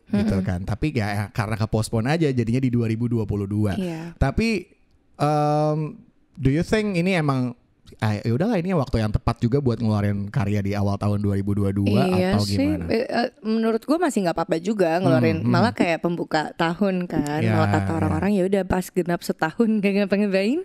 gitu 0.10 0.36
kan. 0.42 0.64
Tapi 0.64 0.90
ya 0.90 1.30
karena 1.30 1.54
ke 1.54 1.68
postpone 1.68 2.08
aja 2.10 2.26
jadinya 2.28 2.58
di 2.58 2.70
2022. 2.70 3.76
Iya. 3.76 4.16
Tapi 4.16 4.66
um, 5.18 6.00
do 6.34 6.50
you 6.50 6.64
think 6.64 6.96
ini 6.96 7.14
emang 7.14 7.54
ah, 8.00 8.16
ya 8.16 8.32
udahlah 8.32 8.56
ini 8.56 8.72
waktu 8.72 8.98
yang 8.98 9.12
tepat 9.12 9.38
juga 9.38 9.58
buat 9.58 9.78
ngeluarin 9.78 10.30
karya 10.30 10.62
di 10.62 10.72
awal 10.72 10.96
tahun 10.96 11.20
2022 11.20 11.84
iya 11.92 12.34
atau 12.34 12.44
sih, 12.44 12.56
gimana? 12.56 12.86
Eh, 12.88 13.04
eh, 13.04 13.30
menurut 13.42 13.82
gue 13.82 13.98
masih 13.98 14.24
nggak 14.24 14.36
apa-apa 14.38 14.56
juga 14.58 14.96
ngeluarin, 14.98 15.42
Hmm, 15.42 15.46
hmm. 15.46 15.52
malah 15.52 15.74
kayak 15.74 16.00
pembuka 16.00 16.54
tahun 16.56 17.06
kan, 17.06 17.42
Ya, 17.42 17.56
malah 17.56 17.70
kata 17.72 17.92
ya. 17.92 17.96
orang-orang 17.98 18.32
ya 18.34 18.44
udah 18.46 18.64
pas 18.64 18.86
genap 18.88 19.20
setahun 19.22 19.70
gak 19.82 19.94
ngapa-ngapain, 19.98 20.62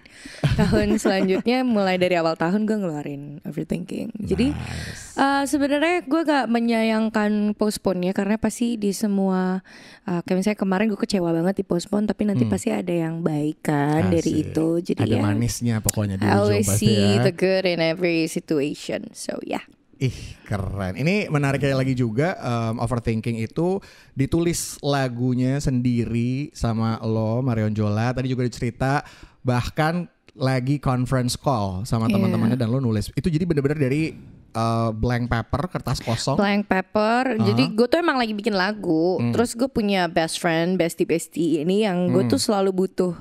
tahun 0.54 0.88
selanjutnya 1.02 1.62
mulai 1.62 1.96
dari 1.96 2.14
awal 2.14 2.34
tahun 2.34 2.64
gue 2.64 2.76
ngeluarin 2.76 3.22
overthinking. 3.42 4.12
Jadi 4.20 4.52
Nice. 4.52 5.16
Uh, 5.16 5.48
sebenarnya 5.48 6.04
gue 6.04 6.20
gak 6.22 6.44
menyayangkan 6.46 7.56
postpone 7.56 8.04
ya 8.04 8.12
karena 8.12 8.36
pasti 8.36 8.76
di 8.76 8.92
semua 8.92 9.64
uh, 10.04 10.20
kayak 10.20 10.36
misalnya 10.36 10.60
kemarin 10.60 10.86
gue 10.86 11.00
kecewa 11.00 11.32
banget 11.32 11.60
di 11.60 11.64
postpone 11.64 12.04
tapi 12.04 12.28
nanti 12.28 12.44
pasti 12.44 12.68
ada 12.68 12.92
yang 12.92 13.24
baik 13.24 13.64
kan 13.64 14.12
dari 14.12 14.44
itu 14.44 14.84
jadi 14.84 14.94
Hmm. 14.96 15.08
Ada 15.08 15.16
ya 15.16 15.22
manisnya 15.24 15.76
pokoknya 15.80 16.16
di 16.16 16.24
ujung 16.24 16.60
pasti 16.60 16.92
see 17.16 17.24
the 17.24 17.32
good 17.32 17.64
in 17.64 17.80
every 17.80 18.28
situation 18.28 19.08
so 19.16 19.32
ya 19.42 19.64
Ih 19.96 20.36
keren. 20.44 20.92
Ini 20.92 21.32
menariknya 21.32 21.72
lagi 21.72 21.96
juga 21.96 22.36
um, 22.36 22.84
overthinking 22.84 23.40
itu 23.40 23.80
ditulis 24.12 24.76
lagunya 24.84 25.56
sendiri 25.56 26.52
sama 26.52 27.00
lo 27.00 27.40
Marion 27.40 27.72
Jola. 27.72 28.12
Tadi 28.12 28.28
juga 28.28 28.44
dicerita 28.44 29.00
bahkan 29.40 30.04
lagi 30.36 30.76
conference 30.76 31.32
call 31.40 31.88
sama 31.88 32.12
Iya. 32.12 32.20
teman-temannya 32.20 32.60
dan 32.60 32.68
lo 32.68 32.76
nulis. 32.76 33.08
Itu 33.16 33.32
jadi 33.32 33.48
bener-bener 33.48 33.80
dari 33.80 34.12
uh, 34.56 34.90
blank 34.90 35.28
paper 35.28 35.68
kertas 35.68 36.00
kosong. 36.00 36.34
blank 36.34 36.64
paper 36.64 37.36
jadi 37.38 37.68
gue 37.68 37.86
tuh 37.86 38.00
emang 38.00 38.16
lagi 38.16 38.32
bikin 38.32 38.56
lagu. 38.56 39.20
Hmm. 39.20 39.30
terus 39.30 39.52
gue 39.52 39.68
punya 39.68 40.08
best 40.08 40.40
friend 40.40 40.74
bestie 40.74 41.04
bestie 41.04 41.60
ini 41.60 41.84
yang 41.84 42.08
gue 42.08 42.24
Hmm. 42.24 42.32
tuh 42.32 42.40
selalu 42.40 42.72
butuh 42.72 43.12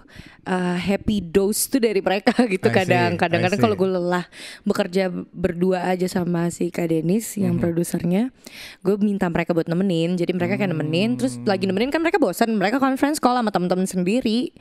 uh, 0.44 0.78
happy 0.78 1.20
dose 1.20 1.68
tuh 1.68 1.78
dari 1.78 2.00
mereka 2.00 2.32
gitu 2.48 2.72
kadang. 2.72 3.20
Kadang-kadang 3.20 3.60
kalau 3.60 3.76
gue 3.76 3.90
lelah 3.92 4.26
bekerja 4.64 5.12
berdua 5.30 5.86
aja 5.86 6.08
sama 6.08 6.48
si 6.48 6.72
Kak 6.72 6.88
Denis 6.88 7.36
Hmm. 7.36 7.44
yang 7.44 7.56
produsernya 7.60 8.32
gue 8.80 8.96
minta 8.98 9.28
mereka 9.28 9.52
buat 9.52 9.68
nemenin. 9.68 10.16
Jadi 10.16 10.32
mereka 10.32 10.56
kayak 10.56 10.72
nemenin 10.72 11.20
terus 11.20 11.36
lagi 11.44 11.68
nemenin 11.68 11.92
kan 11.92 12.00
mereka 12.00 12.16
bosan 12.16 12.56
mereka 12.56 12.80
conference 12.80 13.20
call 13.20 13.36
sama 13.36 13.52
temen-temen 13.52 13.84
sendiri 13.84 14.56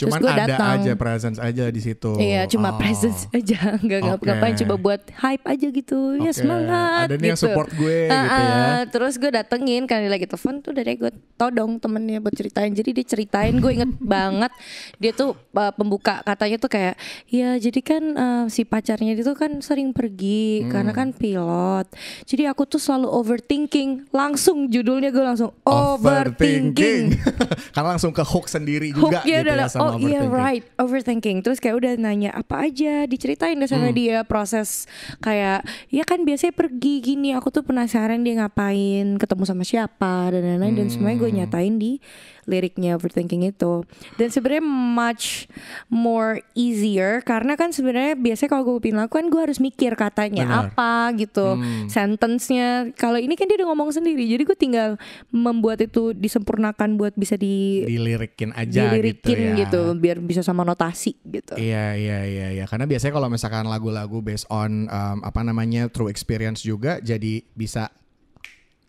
Cuman 0.00 0.16
terus 0.16 0.22
gue 0.22 0.32
ada 0.32 0.44
datang 0.48 0.68
aja 0.76 0.92
presence 0.94 1.38
aja 1.38 1.64
di 1.66 1.80
situ. 1.80 2.10
Iya 2.14 2.42
cuma 2.46 2.68
Oh. 2.68 2.76
presence 2.76 3.26
aja 3.30 3.58
nggak 3.84 4.00
ngap 4.00 4.16
Oke. 4.16 4.26
ngapain 4.26 4.54
coba 4.56 4.74
buat 4.76 5.00
hype 5.12 5.44
aja 5.44 5.66
gitu 5.68 5.98
ya 6.16 6.28
Oke, 6.28 6.38
semangat 6.38 7.04
ada 7.04 7.14
nih 7.14 7.26
yang 7.26 7.34
gitu. 7.34 7.44
support 7.44 7.68
gue 7.70 7.98
gitu 8.06 8.14
Ah, 8.14 8.24
ya. 8.24 8.86
terus 8.86 9.14
gue 9.16 9.28
datengin 9.28 9.84
kan 9.84 9.98
dia 9.98 10.08
lagi 10.08 10.24
telepon 10.24 10.54
tuh 10.58 10.72
dari 10.72 10.94
gue 10.94 11.10
todong 11.34 11.76
temennya 11.76 12.18
buat 12.18 12.32
ceritain 12.32 12.70
jadi 12.70 12.90
dia 12.92 13.04
ceritain 13.04 13.54
gue 13.54 13.72
inget 13.72 13.90
banget 14.14 14.52
dia 14.96 15.10
tuh 15.10 15.34
uh, 15.34 15.72
pembuka 15.72 16.22
katanya 16.22 16.56
tuh 16.56 16.68
kayak 16.68 16.94
ya 17.26 17.56
jadi 17.56 17.80
kan 17.80 18.02
uh, 18.12 18.44
si 18.46 18.62
pacarnya 18.62 19.12
dia 19.12 19.22
tuh 19.22 19.34
kan 19.34 19.58
sering 19.58 19.90
pergi 19.90 20.32
Hmm. 20.60 20.70
karena 20.70 20.92
kan 20.92 21.08
pilot 21.10 21.86
jadi 22.24 22.48
aku 22.48 22.62
tuh 22.64 22.78
selalu 22.78 23.08
overthinking 23.08 23.90
langsung 24.10 24.66
judulnya 24.66 25.10
gue 25.10 25.20
langsung 25.20 25.50
overthinking 25.64 27.16
Karena 27.74 27.88
langsung 27.90 28.10
ke 28.10 28.22
hook 28.22 28.46
sendiri 28.46 28.90
juga 28.90 29.20
Hooknya 29.20 29.38
gitu 29.40 29.52
ya 29.52 29.66
sama 29.66 29.89
oh 29.92 29.98
iya 30.00 30.20
right. 30.26 30.64
Overthinking. 30.76 31.42
Terus 31.42 31.58
kayak 31.58 31.76
udah 31.80 31.92
nanya 31.96 32.30
apa 32.30 32.66
aja? 32.66 33.04
Diceritain 33.04 33.56
deh 33.56 33.66
Hmm. 33.66 33.80
sama 33.80 33.88
dia 33.90 34.22
proses 34.22 34.84
kayak 35.18 35.62
ya 35.88 36.02
kan 36.04 36.22
biasanya 36.22 36.52
pergi 36.52 37.00
gini 37.00 37.32
aku 37.32 37.50
tuh 37.50 37.62
penasaran 37.62 38.22
dia 38.22 38.38
ngapain 38.38 39.16
ketemu 39.16 39.42
sama 39.44 39.62
siapa 39.62 40.30
dan 40.30 40.42
lain-lain. 40.44 40.74
Dan 40.74 40.86
semuanya 40.88 41.18
gue 41.18 41.30
Hmm. 41.30 41.38
nyatain 41.42 41.74
di 41.76 41.92
liriknya 42.50 42.98
overthinking 42.98 43.46
itu 43.46 43.86
dan 44.18 44.28
sebenarnya 44.28 44.64
much 44.66 45.46
more 45.86 46.42
easier 46.58 47.22
karena 47.22 47.54
kan 47.54 47.70
sebenarnya 47.70 48.18
biasanya 48.18 48.50
kalau 48.50 48.62
gue 48.66 48.90
bikin 48.90 48.98
lagu 48.98 49.14
kan 49.14 49.30
gue 49.30 49.40
harus 49.40 49.62
mikir 49.62 49.94
katanya 49.94 50.44
Benar. 50.44 50.58
apa 50.74 50.92
gitu 51.14 51.42
Hmm. 51.60 51.86
sentence-nya 51.92 52.94
kalau 52.96 53.18
ini 53.20 53.34
kan 53.36 53.44
dia 53.46 53.60
udah 53.60 53.68
ngomong 53.74 53.90
sendiri 53.92 54.22
jadi 54.26 54.42
gue 54.42 54.58
tinggal 54.58 54.90
membuat 55.30 55.82
itu 55.82 56.10
disempurnakan 56.16 56.96
buat 56.98 57.14
bisa 57.14 57.36
di 57.36 57.84
Dilirikin 57.84 58.50
aja 58.56 58.90
dilirikin 58.90 59.54
gitu 59.54 59.60
gitu, 59.60 59.82
ya. 59.92 59.98
biar 59.98 60.16
bisa 60.24 60.40
sama 60.40 60.64
notasi 60.64 61.16
gitu. 61.22 61.54
Iya 61.56 61.94
iya 61.94 62.18
iya 62.24 62.46
iya 62.56 62.64
karena 62.64 62.88
biasanya 62.88 63.12
kalau 63.12 63.28
misalkan 63.28 63.66
lagu-lagu 63.68 64.18
based 64.24 64.48
on 64.48 64.88
um, 64.88 65.18
apa 65.20 65.40
namanya 65.44 65.86
true 65.92 66.08
experience 66.08 66.64
juga 66.64 66.98
jadi 67.04 67.44
bisa 67.52 67.92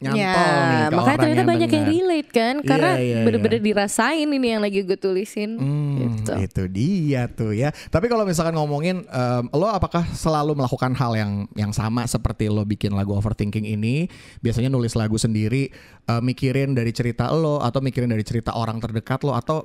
nyantol 0.01 0.17
ya, 0.17 0.33
nih 0.65 0.85
makanya 0.91 1.19
ternyata 1.21 1.43
banyak 1.45 1.69
yang 1.69 1.85
denger. 1.85 1.93
relate 1.93 2.29
kan 2.33 2.55
Iya, 2.57 2.65
karena 2.65 2.91
iya, 2.97 3.05
iya. 3.05 3.17
bener-bener 3.21 3.61
dirasain 3.61 4.25
ini 4.25 4.47
yang 4.49 4.61
lagi 4.61 4.81
gue 4.81 4.97
tulisin 4.97 5.51
Hmm, 5.55 5.93
gitu. 6.17 6.33
itu 6.35 6.63
dia 6.67 7.21
tuh 7.25 7.53
ya. 7.53 7.69
Tapi 7.69 8.09
kalau 8.09 8.25
misalkan 8.25 8.57
ngomongin 8.57 9.05
em, 9.05 9.43
lo 9.51 9.69
apakah 9.69 10.01
selalu 10.11 10.57
melakukan 10.57 10.97
hal 10.97 11.13
yang 11.13 11.31
yang 11.53 11.69
sama 11.69 12.03
seperti 12.03 12.49
lo 12.49 12.65
bikin 12.65 12.91
lagu 12.91 13.13
overthinking 13.13 13.63
ini? 13.63 14.09
Biasanya 14.39 14.67
nulis 14.67 14.97
lagu 14.97 15.15
sendiri, 15.15 15.69
eh, 16.03 16.21
mikirin 16.21 16.73
dari 16.73 16.89
cerita 16.89 17.29
lo 17.29 17.61
atau 17.61 17.77
mikirin 17.79 18.09
dari 18.09 18.25
cerita 18.25 18.51
orang 18.51 18.81
terdekat 18.81 19.21
lo 19.21 19.37
atau 19.37 19.63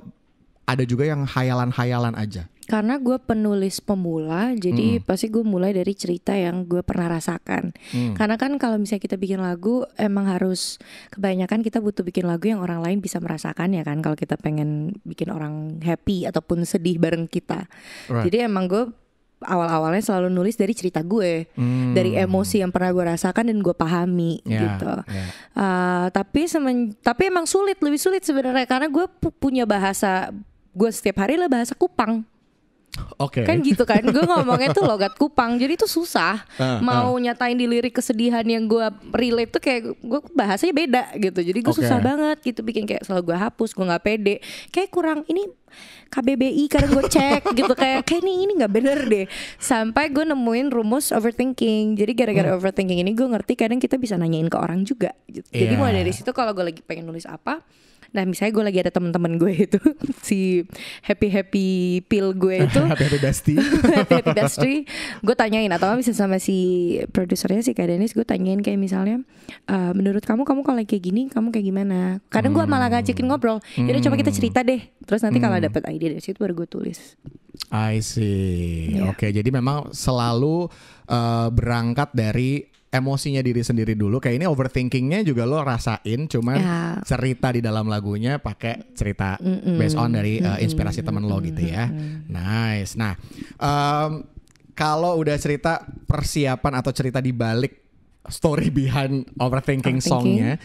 ada 0.63 0.83
juga 0.83 1.07
yang 1.07 1.23
hayalan-hayalan 1.23 2.13
aja. 2.13 2.45
Karena 2.67 2.99
gue 2.99 3.15
penulis 3.15 3.79
pemula, 3.79 4.51
Hmm. 4.51 4.59
jadi 4.59 4.99
pasti 4.99 5.31
gue 5.31 5.39
mulai 5.39 5.71
dari 5.71 5.95
cerita 5.95 6.35
yang 6.35 6.67
gue 6.67 6.83
pernah 6.83 7.15
rasakan. 7.15 7.71
Hmm. 7.95 8.11
Karena 8.11 8.35
kan 8.35 8.59
kalau 8.59 8.75
misalnya 8.75 9.01
kita 9.01 9.15
bikin 9.15 9.39
lagu, 9.39 9.87
emang 9.95 10.27
harus 10.27 10.75
kebanyakan 11.09 11.63
kita 11.63 11.79
butuh 11.79 12.03
bikin 12.03 12.27
lagu 12.27 12.45
yang 12.45 12.59
orang 12.59 12.83
lain 12.83 12.99
bisa 12.99 13.17
merasakan 13.17 13.71
ya 13.71 13.87
kan. 13.87 14.03
Kalau 14.03 14.13
kita 14.13 14.35
pengen 14.35 14.99
bikin 15.01 15.31
orang 15.31 15.79
happy 15.79 16.27
ataupun 16.27 16.67
sedih 16.67 16.99
bareng 16.99 17.25
kita. 17.25 17.71
Right. 18.11 18.27
Jadi 18.27 18.43
emang 18.43 18.67
gue 18.67 18.83
awal-awalnya 19.39 20.01
selalu 20.01 20.27
nulis 20.27 20.57
dari 20.57 20.73
cerita 20.73 20.99
gue, 20.99 21.47
Hmm. 21.53 21.93
dari 21.93 22.17
emosi 22.17 22.59
yang 22.59 22.73
pernah 22.73 22.91
gue 22.91 23.05
rasakan 23.07 23.47
dan 23.47 23.61
gue 23.61 23.71
pahami 23.71 24.41
Ya, 24.43 24.59
gitu. 24.65 24.91
ya. 25.07 25.25
Uh, 25.53 26.05
tapi 26.09 26.49
semen, 26.49 26.91
tapi 26.99 27.29
emang 27.29 27.45
sulit, 27.45 27.79
lebih 27.79 28.01
sulit 28.01 28.25
sebenarnya 28.25 28.65
karena 28.65 28.89
gue 28.89 29.05
pu- 29.07 29.31
punya 29.31 29.63
bahasa 29.63 30.33
gue 30.73 30.89
setiap 30.89 31.21
hari 31.21 31.37
lah 31.37 31.47
bahasa 31.47 31.71
Kupang. 31.71 32.27
Oke. 33.17 33.41
Kan 33.41 33.59
gitu 33.59 33.81
kan, 33.81 34.05
gue 34.05 34.23
ngomongnya 34.23 34.69
tuh 34.71 34.85
logat 34.85 35.13
Kupang, 35.13 35.57
jadi 35.57 35.73
itu 35.73 35.85
susah. 35.85 36.45
Ah, 36.55 36.77
Mau 36.79 37.17
nyatain 37.17 37.53
di 37.53 37.65
lirik 37.65 37.93
kesedihan 37.93 38.41
yang 38.41 38.63
gue 38.63 38.85
relate 39.09 39.49
tuh 39.49 39.59
kayak 39.59 39.81
gue 39.95 40.19
bahasanya 40.31 40.73
beda 40.75 41.03
gitu. 41.17 41.39
Jadi 41.41 41.59
gue 41.59 41.73
Oke. 41.73 41.81
susah 41.81 41.97
banget 41.97 42.37
gitu 42.43 42.61
bikin 42.61 42.85
kayak 42.85 43.03
selalu 43.03 43.33
gue 43.33 43.37
hapus, 43.39 43.73
gue 43.73 43.85
nggak 43.85 44.03
pede. 44.03 44.35
Kayak 44.69 44.89
kurang 44.89 45.19
ini 45.25 45.49
KBBI 46.07 46.63
kadang 46.67 46.91
gue 46.93 47.05
cek 47.05 47.41
gitu 47.59 47.73
kayak 47.73 48.01
kayak 48.03 48.21
ini 48.21 48.45
ini 48.45 48.51
nggak 48.55 48.71
bener 48.71 48.99
deh. 49.03 49.25
Sampai 49.57 50.07
gue 50.07 50.23
nemuin 50.23 50.69
rumus 50.69 51.09
overthinking. 51.09 51.95
Jadi 51.95 52.11
gara-gara 52.13 52.47
Hmm. 52.47 52.57
overthinking 52.57 53.01
ini 53.01 53.11
gue 53.11 53.27
ngerti 53.27 53.53
kadang 53.55 53.77
kita 53.77 53.97
bisa 53.97 54.15
nanyain 54.15 54.45
ke 54.45 54.55
orang 54.55 54.85
juga. 54.85 55.11
Gitu. 55.25 55.45
Jadi 55.47 55.73
Iya. 55.73 55.79
mulai 55.79 55.93
dari 55.97 56.13
situ 56.13 56.29
kalau 56.31 56.53
gue 56.53 56.63
lagi 56.63 56.79
pengen 56.79 57.05
nulis 57.05 57.25
apa, 57.25 57.59
Nah 58.15 58.23
misalnya 58.23 58.53
gue 58.55 58.63
lagi 58.63 58.79
ada 58.79 58.91
teman-teman 58.91 59.35
gue 59.35 59.53
itu 59.67 59.79
si 60.23 60.63
happy 61.03 61.27
happy 61.27 61.67
pill 62.05 62.31
gue 62.35 62.61
itu. 62.67 62.81
Hati-hati 62.83 63.19
Dusty. 63.19 63.55
Happy 63.83 64.31
Dusty 64.35 64.73
gue 65.25 65.35
tanyain 65.35 65.71
atau 65.71 65.95
bisa 65.97 66.11
sama 66.15 66.37
si 66.37 66.57
produsernya 67.11 67.63
si 67.63 67.75
Kak 67.75 67.87
Denis 67.89 68.13
gue 68.13 68.23
tanyain 68.23 68.59
kayak 68.59 68.79
misalnya 68.79 69.23
"Eh, 69.67 69.91
menurut 69.95 70.23
kamu 70.23 70.43
kamu 70.43 70.61
kalau 70.63 70.79
kayak 70.83 71.03
gini 71.03 71.21
kamu 71.27 71.51
kayak 71.51 71.65
gimana? 71.65 71.97
Kadang 72.29 72.53
gue 72.55 72.63
malah 72.63 72.87
ngajakin 72.91 73.25
ngobrol. 73.27 73.59
Yaudah 73.75 74.01
coba 74.03 74.15
kita 74.19 74.31
cerita 74.31 74.59
deh. 74.63 74.79
Terus 75.03 75.21
nanti 75.23 75.39
kalau 75.39 75.57
dapet 75.59 75.81
ide 75.91 76.15
dari 76.15 76.21
situ 76.23 76.37
baru 76.39 76.53
gue 76.53 76.67
tulis. 76.67 77.15
I 77.73 77.99
see. 78.05 78.95
Iya. 78.95 79.11
Oke, 79.11 79.33
jadi 79.33 79.49
memang 79.49 79.91
selalu 79.91 80.69
eh, 81.09 81.47
berangkat 81.51 82.13
dari 82.13 82.76
emosinya 82.97 83.39
diri 83.39 83.61
sendiri 83.61 83.93
dulu. 83.93 84.17
Kayak 84.17 84.35
ini 84.35 84.45
overthinkingnya 84.45 85.21
juga 85.21 85.43
lo 85.43 85.61
rasain, 85.61 86.25
cuman 86.25 86.57
Ya. 86.57 86.81
cerita 87.01 87.49
di 87.49 87.59
dalam 87.59 87.85
lagunya 87.85 88.37
pakai 88.37 88.91
cerita 88.91 89.37
based 89.71 89.93
on 89.93 90.11
dari 90.11 90.37
eh, 90.37 90.59
inspirasi 90.59 91.01
temen 91.01 91.23
lo 91.23 91.37
gitu 91.39 91.61
ya. 91.61 91.87
Nice. 92.25 92.93
Nah, 92.93 93.13
em, 93.55 94.25
kalau 94.73 95.17
udah 95.17 95.33
cerita 95.35 95.79
persiapan 96.03 96.73
atau 96.75 96.91
cerita 96.91 97.17
di 97.17 97.29
balik 97.29 97.73
story 98.23 98.67
behind 98.73 99.29
overthinking, 99.35 99.97
Overthinking, 99.97 100.01
songnya, 100.01 100.57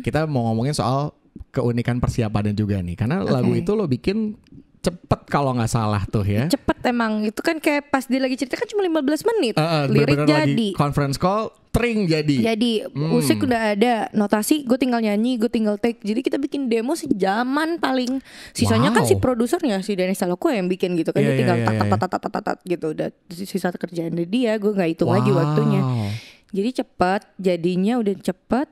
kita 0.00 0.26
mau 0.26 0.50
ngomongin 0.50 0.72
soal 0.72 1.14
keunikan 1.48 1.96
persiapannya 1.96 2.52
juga 2.52 2.78
nih. 2.78 2.94
Karena 2.94 3.20
lagu 3.20 3.50
Oke. 3.50 3.60
itu 3.60 3.72
lo 3.72 3.86
bikin 3.86 4.36
cepet 4.78 5.26
kalau 5.26 5.50
nggak 5.50 5.66
salah 5.66 6.06
tuh 6.06 6.22
ya. 6.22 6.46
cepet 6.46 6.78
emang 6.86 7.26
itu 7.26 7.42
kan 7.42 7.58
kayak 7.58 7.90
pas 7.90 8.06
dia 8.06 8.22
lagi 8.22 8.38
cerita 8.38 8.54
kan 8.54 8.70
cuma 8.70 8.86
15 8.86 9.26
menit 9.26 9.54
Eh, 9.54 9.60
eh, 9.60 9.84
lirik 9.90 10.14
bener-bener 10.14 10.26
lagi 10.30 10.54
jadi 10.54 10.68
conference 10.78 11.18
call, 11.18 11.50
tring 11.76 12.08
jadi. 12.08 12.36
Jadi 12.56 12.72
Hmm. 12.88 13.12
musik 13.12 13.44
udah 13.44 13.76
ada, 13.76 14.08
notasi 14.16 14.64
gue 14.64 14.78
tinggal 14.80 15.04
nyanyi, 15.04 15.36
gue 15.36 15.52
tinggal 15.52 15.76
take. 15.76 16.00
Jadi 16.00 16.20
kita 16.24 16.40
bikin 16.40 16.72
demo 16.72 16.96
sejaman 16.96 17.76
paling. 17.76 18.24
Sisanya 18.56 18.88
kan 18.96 19.04
Wow. 19.04 19.10
si 19.12 19.14
produsernya 19.20 19.76
si 19.84 19.92
Dennis 19.92 20.16
Saloko 20.16 20.48
yang 20.48 20.72
bikin 20.72 20.96
gitu 20.96 21.12
kan 21.12 21.20
Iya, 21.20 21.28
dia 21.28 21.34
iya, 21.36 21.40
tinggal 21.44 21.58
tak 21.62 21.74
tak 21.76 21.86
iya. 21.86 21.92
tak 21.92 21.98
tak 22.00 22.20
tak 22.20 22.30
tak 22.32 22.42
tak 22.42 22.56
gitu 22.64 22.86
udah 22.96 23.08
sisa 23.28 23.68
kerjaan 23.68 24.16
dia 24.16 24.56
gue 24.56 24.72
nggak 24.72 24.90
hitung 24.96 25.12
lagi 25.12 25.30
waktunya. 25.30 25.84
Wow. 25.84 26.08
Jadi 26.56 26.70
cepat, 26.82 27.20
jadinya 27.36 28.00
udah 28.00 28.14
cepat. 28.22 28.70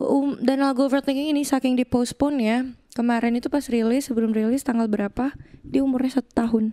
Um, 0.00 0.40
dan 0.40 0.64
lagu 0.64 0.80
overthinking 0.80 1.28
ini 1.36 1.44
saking 1.44 1.76
di 1.76 1.84
postpone 1.84 2.38
ya. 2.40 2.58
Kemarin 2.96 3.36
itu 3.36 3.52
pas 3.52 3.62
rilis 3.68 4.08
sebelum 4.08 4.32
rilis 4.32 4.64
tanggal 4.64 4.88
berapa? 4.88 5.36
Dia 5.60 5.84
umurnya 5.84 6.18
satu 6.18 6.30
tahun. 6.32 6.64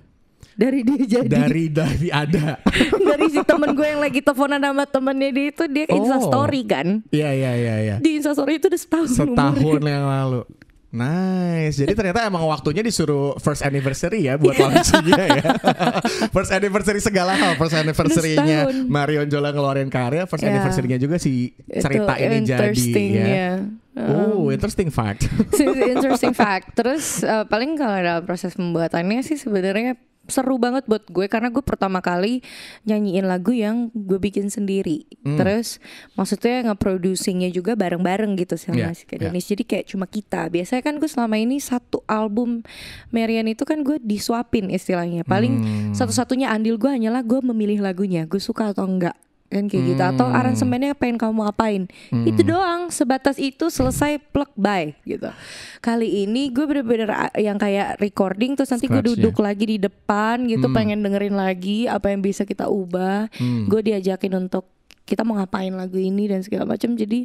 Dari 0.57 0.81
dia 0.81 1.21
jadi 1.21 1.29
Dari 1.29 1.69
dari 1.69 2.09
ada. 2.09 2.57
dari 3.09 3.25
si 3.29 3.39
temen 3.41 3.71
gue 3.71 3.85
yang 3.85 4.01
lagi 4.01 4.19
teleponan 4.19 4.57
sama 4.57 4.83
temennya 4.83 5.29
dia 5.29 5.45
itu 5.47 5.63
dia 5.67 5.85
Oh. 5.87 5.95
Insta 5.95 6.17
story 6.19 6.61
kan 6.63 6.87
Iya 7.09 7.29
iya 7.31 7.51
iya 7.53 7.75
iya. 7.79 7.95
di 7.97 8.17
instastory 8.17 8.57
itu 8.57 8.65
udah 8.65 8.81
setahun 8.81 9.07
Setahun 9.13 9.53
umurnya. 9.55 9.93
yang 9.93 10.07
lalu. 10.07 10.41
Nice. 10.87 11.77
Jadi 11.77 11.93
ternyata 11.93 12.23
emang 12.23 12.41
waktunya 12.43 12.79
disuruh 12.79 13.35
first 13.37 13.61
anniversary 13.61 14.23
ya 14.23 14.33
buat 14.33 14.55
launchingnya 14.55 15.25
ya. 15.35 15.43
first 16.35 16.49
anniversary 16.49 16.97
segala 16.97 17.35
hal. 17.35 17.53
First 17.53 17.75
anniversary-nya. 17.75 18.65
Marion 18.87 19.27
Jola 19.27 19.51
ngeluarin 19.51 19.87
karya. 19.87 20.25
First 20.25 20.41
Ya. 20.41 20.49
anniversary-nya 20.49 20.97
juga 20.97 21.19
si 21.19 21.53
Itu 21.59 21.83
cerita 21.83 22.15
ini 22.15 22.37
jadi 22.41 22.71
ya. 23.03 23.25
ya. 23.27 23.51
Oh, 23.99 24.47
interesting 24.47 24.87
fact. 24.87 25.27
interesting 25.91 26.31
fact 26.31 26.73
terus 26.73 27.19
eh, 27.19 27.43
paling 27.45 27.75
kalau 27.75 27.97
dalam 27.97 28.23
proses 28.23 28.53
pembuatannya 28.53 29.21
sih 29.21 29.35
sebenarnya 29.35 29.99
seru 30.27 30.55
banget 30.55 30.85
buat 30.85 31.03
gue 31.03 31.25
karena 31.25 31.47
gue 31.47 31.59
pertama 31.59 31.99
kali 31.99 32.43
nyanyiin 32.83 33.25
lagu 33.25 33.51
yang 33.51 33.89
gue 33.91 34.15
bikin 34.17 34.47
sendiri 34.47 35.03
Hmm. 35.17 35.35
terus 35.35 35.83
maksudnya 36.13 36.71
nge-producingnya 36.71 37.49
juga 37.49 37.75
bareng-bareng 37.75 38.37
gitu 38.37 38.55
sama 38.55 38.77
Yeah, 38.77 38.93
si 38.93 39.03
Kak 39.03 39.19
yeah. 39.19 39.27
Denis 39.27 39.43
jadi 39.43 39.63
kayak 39.63 39.85
cuma 39.87 40.05
kita 40.05 40.47
biasanya 40.47 40.79
kan 40.81 40.95
gue 40.97 41.09
selama 41.09 41.35
ini 41.35 41.57
satu 41.57 41.99
album 42.05 42.63
Marian 43.09 43.45
itu 43.45 43.63
kan 43.63 43.81
gue 43.81 43.99
disuapin 43.99 44.69
istilahnya 44.69 45.23
paling 45.23 45.53
Hmm. 45.57 45.91
satu-satunya 45.91 46.47
andil 46.47 46.77
gue 46.77 46.87
hanyalah 46.87 47.21
gue 47.21 47.39
memilih 47.41 47.81
lagunya 47.81 48.23
gue 48.23 48.39
suka 48.39 48.71
atau 48.71 48.85
enggak 48.85 49.17
kan 49.47 49.63
kayak 49.65 49.83
gitu 49.87 50.03
atau 50.05 50.27
Hmm. 50.27 50.35
aransemennya 50.35 50.91
pengen 50.91 51.15
kamu 51.15 51.39
ngapain 51.41 51.83
itu 52.25 52.43
doang 52.43 52.87
sebatas 52.89 53.35
itu 53.35 53.67
selesai 53.67 54.19
plug 54.27 54.51
by 54.53 54.91
gitu 55.01 55.31
kali 55.79 56.23
ini 56.23 56.49
gue 56.49 56.63
bener-bener 56.63 57.07
yang 57.33 57.55
kayak 57.55 57.95
recording 57.97 58.53
terus 58.53 58.69
nanti 58.69 58.85
gue 58.85 58.99
duduk 58.99 59.39
lagi 59.39 59.65
di 59.65 59.77
depan 59.77 60.43
gitu 60.45 60.67
Hmm. 60.67 60.75
pengen 60.75 60.99
dengerin 60.99 61.33
lagi 61.33 61.87
apa 61.87 62.09
yang 62.09 62.19
bisa 62.19 62.43
kita 62.43 62.67
ubah 62.67 63.31
Hmm. 63.33 63.65
gue 63.65 63.81
diajakin 63.83 64.35
untuk 64.37 64.67
kita 65.03 65.23
mau 65.23 65.35
ngapain 65.35 65.71
lagu 65.71 65.95
ini 65.95 66.27
dan 66.27 66.43
segala 66.43 66.67
macam 66.67 66.91
jadi 66.93 67.23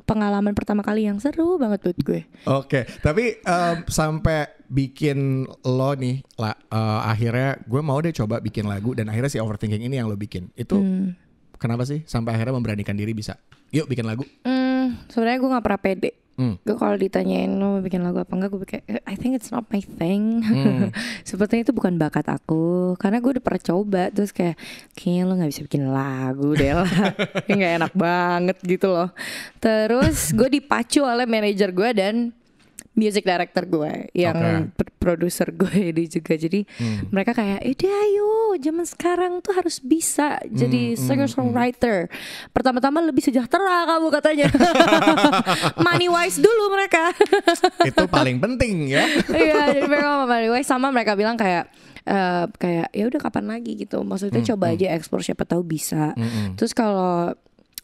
pengalaman 0.00 0.54
pertama 0.54 0.80
kali 0.80 1.04
yang 1.04 1.18
seru 1.18 1.58
banget 1.58 1.82
buat 1.82 1.98
gue 1.98 2.20
Oke, 2.46 2.86
tapi 3.02 3.36
em, 3.36 3.76
sampai 3.84 4.46
bikin 4.64 5.42
lo 5.66 5.92
nih, 5.92 6.22
lah, 6.34 6.54
eh, 6.54 7.00
akhirnya 7.04 7.58
gue 7.60 7.80
mau 7.80 7.98
deh 7.98 8.14
coba 8.14 8.38
bikin 8.38 8.64
lagu 8.64 8.94
dan 8.94 9.08
akhirnya 9.08 9.28
si 9.28 9.36
overthinking 9.36 9.82
ini 9.82 9.96
yang 9.96 10.06
lo 10.06 10.14
bikin. 10.14 10.48
Itu 10.54 10.78
Hmm. 10.78 11.12
Kenapa 11.58 11.84
sih 11.84 12.06
sampai 12.06 12.38
akhirnya 12.38 12.54
memberanikan 12.54 12.94
diri 12.94 13.12
bisa? 13.12 13.36
Yuk 13.74 13.90
bikin 13.90 14.06
lagu. 14.08 14.24
Hmm, 14.46 14.96
sebenarnya 15.12 15.38
gue 15.42 15.50
nggak 15.52 15.64
pernah 15.66 15.82
pede. 15.82 16.10
Hmm. 16.38 16.54
Gue 16.62 16.78
kalau 16.78 16.94
ditanyain 16.94 17.50
lo 17.50 17.76
mau 17.76 17.82
bikin 17.82 17.98
lagu 18.06 18.22
apa 18.22 18.30
enggak, 18.30 18.54
gue 18.54 18.62
kayak 18.62 19.02
I 19.10 19.18
think 19.18 19.34
it's 19.34 19.50
not 19.50 19.66
my 19.74 19.82
thing. 19.82 20.38
Hmm. 20.38 20.94
Sepertinya 21.28 21.66
itu 21.66 21.74
bukan 21.74 21.98
bakat 21.98 22.30
aku, 22.30 22.94
karena 22.94 23.18
gue 23.18 23.36
udah 23.36 23.44
pernah 23.44 23.58
coba 23.58 24.02
terus 24.14 24.30
kayak 24.30 24.54
kayaknya 24.94 25.22
lo 25.26 25.34
nggak 25.34 25.50
bisa 25.50 25.62
bikin 25.66 25.90
lagu 25.90 26.54
deh 26.54 26.78
lah, 26.78 26.86
Kayak 27.50 27.56
nggak 27.58 27.72
enak 27.82 27.92
banget 27.98 28.56
gitu 28.62 28.86
loh. 28.86 29.10
Terus 29.58 30.30
gue 30.30 30.46
dipacu 30.46 31.02
oleh 31.02 31.26
manajer 31.26 31.74
gue 31.74 31.90
dan 31.90 32.30
music 32.98 33.22
director 33.22 33.62
gue 33.62 33.92
yang 34.12 34.34
pr- 34.68 34.90
produser 34.98 35.48
gue 35.48 35.70
ini 35.90 36.04
juga. 36.04 36.34
Jadi 36.34 36.66
Hmm. 36.74 37.06
mereka 37.08 37.30
kayak 37.32 37.62
ide 37.62 37.86
ayo 37.86 38.28
zaman 38.56 38.82
sekarang 38.82 39.38
tuh 39.38 39.54
harus 39.54 39.78
bisa 39.78 40.42
jadi 40.44 40.92
Hmm, 40.92 40.98
singer 40.98 41.28
songwriter 41.28 42.10
pertama-tama 42.50 42.98
lebih 43.00 43.22
sejahtera 43.22 43.86
kamu 43.88 44.08
katanya. 44.10 44.46
Money 45.86 46.08
wise 46.08 46.36
dulu 46.36 46.70
mereka. 46.70 47.14
Itu 47.82 48.04
paling 48.06 48.38
penting 48.38 48.88
ya. 48.88 49.06
iya 49.28 49.70
jadi 49.72 49.86
mereka 49.86 50.08
money 50.24 50.50
wise 50.50 50.66
sama 50.66 50.88
mereka 50.88 51.14
bilang 51.14 51.34
kayak 51.34 51.70
eh, 52.04 52.44
kayak 52.52 52.88
ya 52.90 53.04
udah 53.06 53.20
kapan 53.20 53.46
lagi? 53.48 53.72
gitu. 53.76 54.02
Maksudnya 54.02 54.40
Hmm, 54.40 54.50
coba 54.50 54.66
aja 54.70 54.90
explore 54.90 55.22
siapa 55.22 55.44
tahu 55.44 55.62
bisa. 55.62 56.12
Mm-mm. 56.14 56.54
terus 56.54 56.72
kalau 56.72 57.32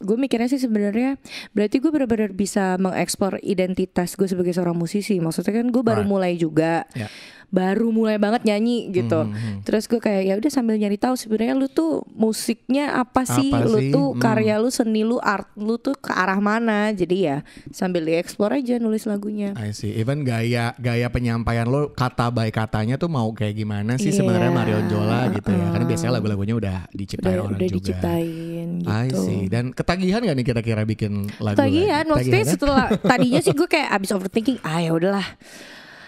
gue 0.01 0.17
mikirnya 0.17 0.47
sih 0.47 0.59
sebenarnya 0.59 1.17
berarti 1.53 1.79
gue 1.79 1.91
benar-benar 1.91 2.31
bisa 2.31 2.75
mengeksplor 2.77 3.39
identitas 3.41 4.15
gue 4.15 4.27
sebagai 4.27 4.51
seorang 4.51 4.75
musisi. 4.75 5.19
Maksudnya 5.19 5.55
kan 5.55 5.71
gue 5.71 5.83
baru 5.83 6.03
Right. 6.03 6.11
mulai 6.11 6.33
juga. 6.35 6.85
Ya. 6.93 7.07
Baru 7.49 7.89
mulai 7.89 8.17
banget 8.17 8.45
nyanyi 8.45 8.89
gitu. 8.91 9.25
Mhm. 9.25 9.63
Terus 9.63 9.85
gue 9.85 9.99
kayak 9.99 10.23
ya 10.23 10.35
udah 10.35 10.51
sambil 10.51 10.75
nyari 10.75 10.95
tahu 10.95 11.15
sebenarnya 11.15 11.55
lu 11.55 11.67
tuh 11.67 12.03
musiknya 12.11 12.97
apa 12.97 13.25
sih? 13.25 13.49
Apa 13.49 13.65
lu 13.65 13.79
sih? 13.79 13.91
tuh 13.91 14.09
Hmm. 14.11 14.21
karya 14.21 14.55
lu, 14.57 14.69
seni 14.69 15.03
lu, 15.03 15.17
art 15.17 15.49
lu 15.55 15.77
tuh 15.77 15.95
ke 15.95 16.11
arah 16.11 16.39
mana? 16.39 16.91
Jadi 16.91 17.17
ya 17.25 17.43
sambil 17.71 18.03
dieksplor 18.03 18.53
aja 18.53 18.77
nulis 18.77 19.05
lagunya. 19.05 19.53
I 19.55 19.71
see. 19.71 19.93
Even 19.93 20.23
gaya 20.23 20.73
gaya 20.77 21.09
penyampaian 21.09 21.65
lo 21.65 21.91
kata 21.91 22.29
by 22.29 22.49
katanya 22.49 22.95
tuh 22.95 23.09
mau 23.09 23.31
kayak 23.31 23.55
gimana 23.55 23.95
sih 23.95 24.11
sebenarnya 24.11 24.43
Iya. 24.45 24.57
Marion 24.57 24.85
Jola 24.87 25.21
gitu 25.31 25.51
ya. 25.51 25.67
Karena 25.71 25.85
biasanya 25.85 26.13
lagu-lagunya 26.13 26.55
udah 26.55 26.77
diciptain 26.91 27.33
Udah, 27.33 27.45
orang 27.45 27.57
udah 27.57 27.67
juga. 27.67 27.79
diciptain 27.81 28.69
gitu. 28.77 28.91
I 28.91 29.09
see. 29.11 29.43
Dan 29.47 29.65
ketagihan 29.71 30.21
gak 30.21 30.35
nih 30.35 30.45
kira-kira 30.45 30.83
bikin 30.83 31.13
lagu 31.39 31.57
Tagihan, 31.57 32.03
lagi? 32.03 32.11
maksudnya 32.11 32.33
Tagihan, 32.35 32.45
kan? 32.45 32.53
setelah 32.53 32.87
tadinya 33.11 33.41
sih 33.41 33.53
gue 33.53 33.67
kayak 33.67 33.89
abis 33.91 34.11
overthinking, 34.11 34.59
ah 34.61 34.79
ya 34.79 34.91
udahlah, 34.91 35.27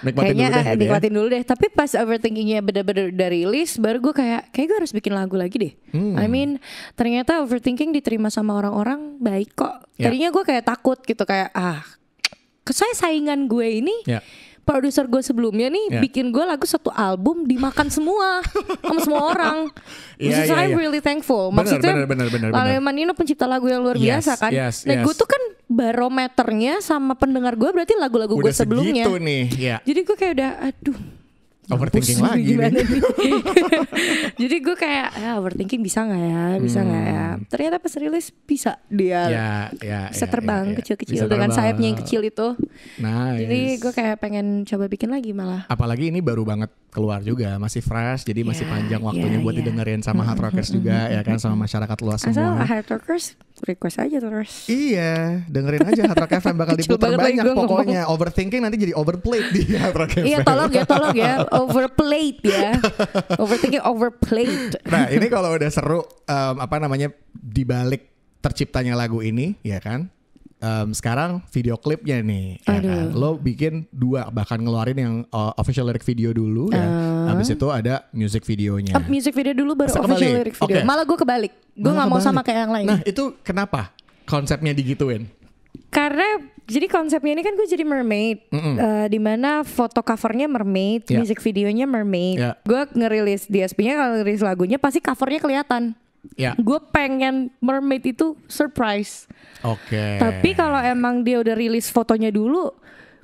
Nikmatin 0.07 0.27
kayaknya 0.33 0.47
dulu 0.47 0.55
deh 0.55 0.57
ah, 0.57 0.63
gitu 0.63 0.71
ya. 0.71 0.81
nikmatin 0.81 1.13
dulu 1.13 1.27
deh. 1.29 1.43
Tapi 1.43 1.67
pas 1.69 1.91
overthinkingnya 1.93 2.59
bener-bener 2.63 3.05
udah 3.11 3.29
rilis, 3.29 3.71
baru 3.77 3.99
gue 4.01 4.15
kayak, 4.15 4.43
kayak 4.51 4.67
gue 4.67 4.77
harus 4.79 4.93
bikin 4.95 5.13
lagu 5.13 5.35
lagi 5.35 5.57
deh. 5.59 5.73
Hmm. 5.91 6.15
I 6.15 6.27
mean, 6.27 6.63
ternyata 6.95 7.43
overthinking 7.43 7.91
diterima 7.91 8.31
sama 8.31 8.55
orang-orang 8.55 9.19
baik 9.19 9.59
kok. 9.59 9.85
Ya. 9.99 10.09
Tadinya 10.09 10.31
gue 10.31 10.45
kayak 10.45 10.65
takut 10.65 11.03
gitu 11.03 11.23
kayak, 11.23 11.51
ah, 11.53 11.83
saya 12.67 12.95
saingan 12.95 13.47
gue 13.47 13.83
ini. 13.83 13.97
Ya. 14.07 14.23
Produser 14.67 15.07
gue 15.07 15.23
sebelumnya 15.23 15.71
nih 15.71 15.95
Ya. 15.95 16.01
bikin 16.03 16.35
gue 16.35 16.43
lagu 16.43 16.67
satu 16.67 16.91
album 16.91 17.47
dimakan 17.47 17.87
semua 17.87 18.43
sama 18.83 18.99
semua 18.99 19.23
orang. 19.31 19.71
Iya, 20.19 20.43
Maksudnya 20.43 20.57
iya, 20.59 20.65
I'm 20.67 20.73
iya. 20.75 20.79
really 20.83 20.99
thankful. 20.99 21.55
Maksudnya 21.55 21.95
bener, 21.95 22.11
bener, 22.11 22.27
bener, 22.35 22.51
bener. 22.51 22.67
Lale 22.75 22.83
Manino 22.83 23.15
pencipta 23.15 23.47
lagu 23.47 23.71
yang 23.71 23.87
luar 23.87 23.95
Yes, 23.95 24.27
biasa 24.27 24.33
kan. 24.43 24.51
yes, 24.51 24.83
nah 24.83 24.99
yes. 24.99 25.05
gue 25.07 25.15
tuh 25.15 25.29
kan 25.31 25.39
barometernya 25.67 26.79
sama 26.79 27.15
pendengar 27.15 27.55
gue 27.55 27.69
berarti 27.69 27.95
lagu-lagu 27.95 28.35
gue 28.35 28.47
Udah 28.47 28.55
sebelumnya. 28.55 29.03
segitu 29.03 29.13
nih, 29.19 29.45
ya. 29.55 29.77
Jadi 29.83 30.01
gue 30.03 30.17
kayak 30.17 30.33
udah 30.35 30.53
aduh. 30.63 30.99
Overthinking 31.67 32.23
lagi 32.23 32.43
gimana 32.47 32.79
nih. 32.79 32.87
Jadi 34.39 34.57
gue 34.63 34.77
kayak 34.77 35.09
ya 35.19 35.31
overthinking 35.35 35.83
bisa 35.83 36.07
nggak 36.07 36.23
ya, 36.23 36.45
bisa 36.63 36.79
nggak 36.79 37.05
ya. 37.05 37.25
Ternyata 37.45 37.77
pas 37.83 37.93
rilis 37.97 38.27
bisa 38.47 38.79
dia 38.87 39.27
Hmm. 39.27 39.35
Ya, 39.35 39.51
ya, 39.83 40.01
bisa 40.07 40.27
ya, 40.27 40.31
terbang 40.31 40.63
ya, 40.63 40.71
ya. 40.71 40.77
kecil-kecil 40.79 41.25
dengan 41.27 41.51
sayapnya 41.51 41.87
yang 41.91 41.99
kecil 41.99 42.23
itu. 42.23 42.55
Nice. 42.97 43.39
Jadi 43.43 43.61
gue 43.83 43.93
kayak 43.93 44.17
pengen 44.21 44.47
coba 44.63 44.87
bikin 44.87 45.11
lagi 45.11 45.35
malah. 45.35 45.67
Apalagi 45.67 46.07
ini 46.07 46.23
baru 46.23 46.47
banget 46.47 46.71
keluar 46.95 47.21
juga, 47.21 47.59
masih 47.59 47.83
fresh, 47.83 48.23
jadi 48.23 48.41
masih 48.41 48.63
Ya, 48.63 48.71
panjang 48.71 49.03
waktunya 49.03 49.37
ya, 49.37 49.43
buat 49.43 49.53
ya. 49.53 49.59
didengerin 49.61 50.01
sama 50.01 50.23
hard 50.23 50.41
rockers 50.41 50.71
juga 50.71 51.11
ya 51.11 51.21
kan, 51.21 51.37
sama 51.37 51.59
masyarakat 51.59 51.99
luas 52.01 52.23
Asal 52.23 52.33
semua. 52.33 52.63
hard 52.63 52.87
rockers 52.89 53.35
request 53.65 53.97
aja 54.03 54.17
terus. 54.21 54.69
Iya, 54.69 55.47
dengerin 55.49 55.87
aja 55.87 56.03
Hard 56.13 56.19
Rock 56.27 56.33
FM 56.43 56.57
bakal 56.59 56.75
diputar 56.81 57.15
banyak 57.17 57.45
ngomong. 57.47 57.69
pokoknya. 57.69 58.03
Overthinking 58.11 58.61
nanti 58.61 58.77
jadi 58.77 58.93
overplayed 58.93 59.49
di 59.55 59.63
Hard 59.79 59.97
Rock 59.97 60.11
FM. 60.19 60.25
Iya 60.27 60.39
tolong 60.43 60.71
ya, 60.73 60.85
tolong 60.85 61.17
ya, 61.17 61.33
overplayed 61.55 62.39
ya, 62.45 62.71
overthinking 63.39 63.85
overplayed. 63.85 64.77
Nah 64.85 65.09
ini 65.09 65.27
kalau 65.31 65.55
udah 65.55 65.71
seru 65.71 66.01
em, 66.27 66.57
apa 66.61 66.77
namanya 66.77 67.09
dibalik 67.33 68.09
terciptanya 68.43 68.99
lagu 68.99 69.23
ini 69.23 69.57
ya 69.63 69.79
kan. 69.81 70.13
Em, 70.57 70.89
sekarang 70.91 71.45
video 71.53 71.77
klipnya 71.77 72.17
nih, 72.19 72.57
ya 72.65 72.81
kan? 72.81 73.13
lo 73.13 73.37
bikin 73.37 73.85
dua 73.93 74.33
bahkan 74.33 74.57
ngeluarin 74.57 74.97
yang 74.97 75.15
uh, 75.29 75.53
official 75.55 75.85
lyric 75.85 76.01
video 76.01 76.33
dulu 76.33 76.73
ya. 76.73 76.81
Habis 77.29 77.53
itu 77.53 77.69
ada 77.69 78.09
music 78.11 78.41
videonya. 78.43 78.97
Uh, 78.97 79.05
music 79.05 79.37
video 79.37 79.53
dulu 79.53 79.77
baru 79.77 79.93
Masa 79.93 80.01
official 80.01 80.17
kebalik? 80.17 80.37
lyric 80.41 80.55
video. 80.57 80.77
Oke. 80.81 80.89
Malah 80.89 81.05
gue 81.05 81.19
kebalik, 81.19 81.53
gue 81.73 81.93
nggak 81.93 82.09
mau 82.09 82.17
sama 82.19 82.41
kayak 82.41 82.61
yang 82.63 82.73
lain. 82.73 82.87
Nah 82.89 82.99
itu 83.03 83.37
kenapa 83.41 83.93
konsepnya 84.25 84.73
digituin? 84.73 85.29
Karena 85.87 86.25
jadi 86.65 86.89
konsepnya 86.89 87.33
ini 87.33 87.45
kan 87.45 87.53
gue 87.53 87.67
jadi 87.67 87.85
mermaid, 87.85 88.39
Eh, 88.49 89.07
di 89.07 89.21
mana 89.21 89.61
foto 89.61 90.01
covernya 90.01 90.49
mermaid, 90.49 91.05
Ya. 91.05 91.21
music 91.21 91.39
videonya 91.39 91.85
mermaid. 91.85 92.37
Ya. 92.37 92.57
Gue 92.63 92.81
ngerilis 92.91 93.45
DSP-nya 93.45 93.95
kalau 93.95 94.13
ngerilis 94.17 94.41
lagunya 94.41 94.77
pasti 94.77 94.99
covernya 94.99 95.39
kelihatan. 95.39 95.83
Ya, 96.35 96.53
Gue 96.57 96.83
pengen 96.89 97.55
mermaid 97.59 98.03
itu 98.05 98.35
surprise. 98.47 99.31
oke. 99.61 100.05
Tapi 100.19 100.53
kalau 100.53 100.79
emang 100.79 101.23
dia 101.23 101.39
udah 101.39 101.53
rilis 101.53 101.87
fotonya 101.87 102.29
dulu, 102.29 102.75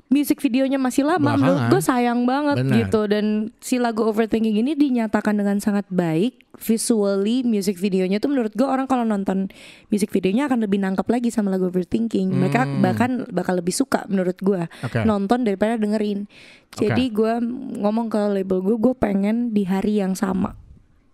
music 0.05 0.39
videonya 0.39 0.77
masih 0.77 1.03
lama, 1.03 1.33
menurut 1.33 1.67
gue 1.69 1.81
sayang 1.81 2.23
banget 2.23 2.61
Benar. 2.61 2.75
gitu. 2.79 3.01
Dan 3.05 3.25
si 3.57 3.75
lagu 3.75 4.03
Overthinking 4.03 4.55
ini 4.55 4.71
dinyatakan 4.71 5.33
dengan 5.33 5.57
sangat 5.57 5.89
baik, 5.89 6.37
visually 6.55 7.41
music 7.41 7.75
videonya 7.75 8.17
tuh 8.17 8.29
menurut 8.29 8.53
gue 8.53 8.63
orang 8.63 8.85
kalau 8.85 9.01
nonton 9.01 9.49
music 9.89 10.09
videonya 10.09 10.45
akan 10.45 10.61
lebih 10.61 10.77
nangkep 10.79 11.07
lagi 11.07 11.27
sama 11.27 11.49
lagu 11.49 11.65
Overthinking. 11.65 12.29
Mereka 12.29 12.61
bahkan 12.79 13.25
bakal 13.27 13.57
lebih 13.57 13.73
suka 13.73 14.05
menurut 14.05 14.37
gue 14.37 14.61
Hmm. 14.63 14.85
Oke. 14.85 15.01
nonton 15.01 15.43
daripada 15.43 15.75
dengerin. 15.75 16.29
Jadi 16.71 17.09
gue 17.09 17.33
ngomong 17.75 18.05
ke 18.07 18.21
label 18.31 18.61
gue, 18.61 18.77
gue 18.79 18.93
pengen 18.93 19.49
di 19.49 19.63
hari 19.63 19.97
yang 19.97 20.13
sama. 20.13 20.53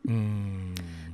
Hmm. 0.02 0.69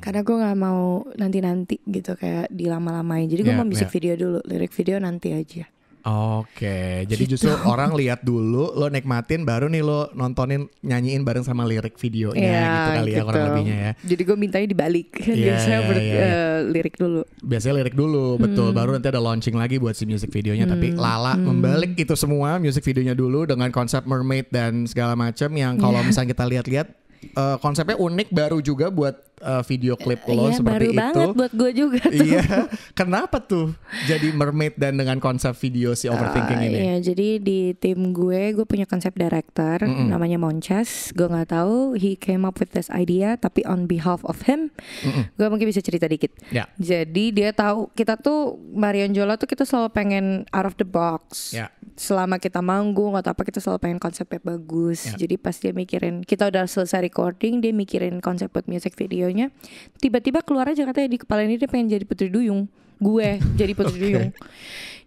Karena 0.06 0.22
gue 0.22 0.36
nggak 0.36 0.58
mau 0.60 0.82
nanti-nanti 1.12 1.82
gitu 1.84 2.14
kayak 2.14 2.48
dilama-lamain. 2.50 3.26
Jadi 3.26 3.42
gue 3.42 3.50
Ya, 3.50 3.58
mau 3.58 3.66
music 3.66 3.90
ya. 3.90 3.92
video 3.92 4.14
dulu, 4.16 4.40
lirik 4.46 4.70
video 4.72 5.02
nanti 5.02 5.34
aja. 5.34 5.66
Oke, 6.06 7.02
jadi 7.04 7.18
Gitu. 7.18 7.34
justru 7.34 7.50
orang 7.66 7.90
lihat 7.92 8.22
dulu, 8.22 8.70
lo 8.72 8.86
nikmatin, 8.88 9.42
baru 9.42 9.66
nih 9.66 9.82
lo 9.82 10.14
nontonin, 10.14 10.70
nyanyiin 10.80 11.26
bareng 11.26 11.42
sama 11.42 11.66
lirik 11.66 11.98
videonya 11.98 12.38
gitu 12.62 12.90
kali 12.94 13.10
ya 13.10 13.22
kurang 13.26 13.46
lebihnya 13.50 13.76
ya. 13.76 13.92
Jadi 14.06 14.22
gue 14.24 14.38
mintanya 14.38 14.68
dibalik. 14.70 15.10
Iya, 15.26 15.34
Biasanya 15.50 15.74
iya, 15.76 15.90
ber- 15.90 15.98
iya, 15.98 16.14
iya. 16.14 16.22
eh, 16.22 16.58
lirik 16.70 16.96
dulu. 16.96 17.22
Biasanya 17.42 17.74
lirik 17.76 17.96
dulu, 17.96 18.26
betul. 18.38 18.70
Baru 18.70 18.94
nanti 18.94 19.10
ada 19.10 19.18
launching 19.18 19.58
lagi 19.58 19.82
buat 19.82 19.98
si 19.98 20.06
music 20.06 20.30
videonya. 20.30 20.70
Tapi 20.70 20.94
Lala 20.94 21.34
membalik 21.36 21.98
itu 21.98 22.14
semua 22.14 22.62
music 22.62 22.86
videonya 22.86 23.14
dulu 23.14 23.44
dengan 23.44 23.74
konsep 23.74 24.06
mermaid 24.06 24.46
dan 24.48 24.86
segala 24.86 25.18
macam 25.18 25.50
yang 25.52 25.74
kalau 25.76 26.00
Iya. 26.00 26.06
misalnya 26.06 26.30
kita 26.32 26.46
lihat-lihat 26.46 26.88
eh, 27.28 27.58
konsepnya 27.58 27.96
unik, 27.96 28.28
baru 28.30 28.58
juga 28.60 28.88
buat 28.88 29.16
eh, 29.38 29.64
video 29.66 29.94
klip 29.94 30.24
lo 30.26 30.48
Iya, 30.48 30.58
seperti 30.58 30.66
baru 30.66 30.86
itu. 30.86 30.96
banget 30.96 31.28
buat 31.34 31.52
gue 31.52 31.72
juga 31.74 32.02
tuh. 32.12 32.26
Iya, 32.26 32.44
kenapa 32.92 33.38
tuh 33.40 33.76
jadi 34.04 34.32
mermaid 34.32 34.74
dan 34.74 34.96
dengan 34.96 35.18
konsep 35.18 35.54
video 35.56 35.92
si 35.94 36.06
overthinking 36.06 36.58
Ah, 36.58 36.66
ini? 36.66 36.78
Iya, 36.78 36.96
jadi 37.06 37.28
di 37.38 37.60
tim 37.74 38.12
gue, 38.12 38.54
gue 38.54 38.64
punya 38.64 38.86
konsep 38.86 39.12
director 39.12 39.82
namanya 39.86 40.36
Monchas. 40.36 41.12
Gue 41.12 41.26
nggak 41.26 41.52
tahu 41.52 41.94
he 41.94 42.16
came 42.16 42.44
up 42.44 42.58
with 42.58 42.72
this 42.72 42.88
idea, 42.90 43.36
tapi 43.36 43.62
on 43.64 43.86
behalf 43.86 44.24
of 44.24 44.40
him, 44.44 44.72
gue 45.34 45.48
mungkin 45.48 45.68
bisa 45.68 45.80
cerita 45.80 46.06
dikit. 46.06 46.32
Ya. 46.50 46.72
Jadi 46.76 47.32
dia 47.32 47.52
tahu 47.52 47.92
kita 47.92 48.16
tuh 48.16 48.56
Marion 48.72 49.12
Jola 49.12 49.36
tuh 49.36 49.46
kita 49.46 49.64
selalu 49.64 49.90
pengen 49.92 50.26
out 50.50 50.64
of 50.64 50.76
the 50.76 50.86
box. 50.86 51.52
Ya. 51.52 51.68
Selama 51.96 52.38
kita 52.38 52.60
manggung 52.60 53.16
atau 53.16 53.32
apa 53.32 53.42
kita 53.42 53.58
selalu 53.58 53.80
pengen 53.80 54.00
konsepnya 54.00 54.44
bagus. 54.44 55.08
Ya. 55.10 55.26
Jadi 55.26 55.36
pas 55.36 55.56
dia 55.56 55.72
mikirin 55.72 56.22
kita 56.22 56.52
udah 56.52 56.68
selesai 56.68 57.00
recording, 57.02 57.64
dia 57.64 57.72
mikirin 57.72 58.20
konsep 58.20 58.52
buat 58.52 58.68
music 58.68 58.94
videonya. 58.94 59.48
Tiba-tiba 59.98 60.44
keluar 60.44 60.68
aja 60.68 60.84
katanya 60.84 61.08
di 61.08 61.18
kepala 61.18 61.42
ini 61.42 61.56
dia 61.56 61.66
pengen 61.66 61.88
jadi 61.90 62.04
Putri 62.04 62.28
Duyung. 62.28 62.68
Gue 62.98 63.40
jadi 63.56 63.72
Putri 63.72 63.96
Oke. 63.96 64.02
Duyung. 64.02 64.28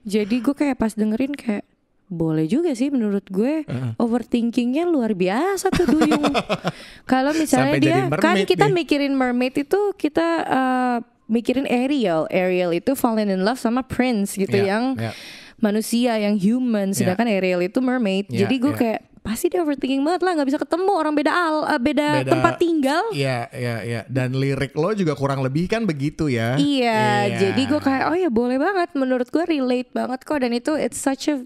Jadi 0.03 0.37
gue 0.41 0.55
kayak 0.57 0.77
pas 0.77 0.93
dengerin 0.93 1.37
kayak 1.37 1.69
boleh 2.09 2.49
juga 2.49 2.73
sih 2.73 2.89
menurut 2.89 3.29
gue 3.29 3.69
overthinkingnya 4.01 4.89
luar 4.89 5.13
biasa 5.13 5.69
tuh 5.69 5.85
Duyung. 5.87 6.25
Kalau 7.05 7.37
misalnya 7.37 7.77
Sampai 7.77 7.85
dia 7.85 8.09
kan 8.09 8.37
kita 8.43 8.65
nih. 8.65 8.75
mikirin 8.75 9.13
mermaid 9.13 9.53
itu 9.53 9.93
kita 9.93 10.27
eh, 10.41 10.99
mikirin 11.29 11.69
Ariel. 11.69 12.25
Ariel 12.33 12.73
itu 12.73 12.97
fallen 12.97 13.29
in 13.29 13.45
love 13.45 13.61
sama 13.61 13.85
Prince 13.85 14.41
gitu 14.41 14.57
Ya, 14.57 14.73
yang 14.73 14.97
ya. 14.97 15.13
Manusia 15.59 16.15
yang 16.19 16.39
human 16.39 16.95
sedangkan 16.95 17.27
Ariel 17.27 17.67
itu 17.67 17.79
mermaid. 17.83 18.31
Ya, 18.31 18.47
Jadi 18.47 18.55
gue 18.63 18.73
ya. 18.75 18.79
kayak 18.79 19.01
pasti 19.29 19.47
dia 19.47 19.61
overthinking 19.61 20.01
banget 20.01 20.25
lah 20.25 20.33
nggak 20.35 20.49
bisa 20.49 20.59
ketemu 20.59 20.89
orang 20.91 21.13
beda 21.13 21.29
al 21.31 21.57
eh, 21.69 21.77
beda, 21.79 22.09
Beda- 22.19 22.33
tempat 22.33 22.55
tinggal. 22.57 23.05
Iya, 23.13 23.39
iya, 23.53 23.77
iya. 23.83 24.01
Dan 24.09 24.33
lirik 24.33 24.73
lo 24.73 24.91
juga 24.93 25.13
kurang 25.13 25.45
lebih 25.45 25.69
kan 25.69 25.85
begitu 25.85 26.27
ya? 26.27 26.57
Iya, 26.57 27.05
jadi 27.39 27.63
gue 27.63 27.79
kayak 27.79 28.05
oh 28.09 28.17
ya 28.17 28.29
boleh 28.29 28.57
banget. 28.57 28.89
Menurut 28.95 29.29
gue 29.29 29.45
relate 29.45 29.93
banget 29.93 30.21
kok 30.23 30.39
dan 30.39 30.51
itu 30.51 30.73
it's 30.75 30.97
such 30.97 31.29
a 31.29 31.37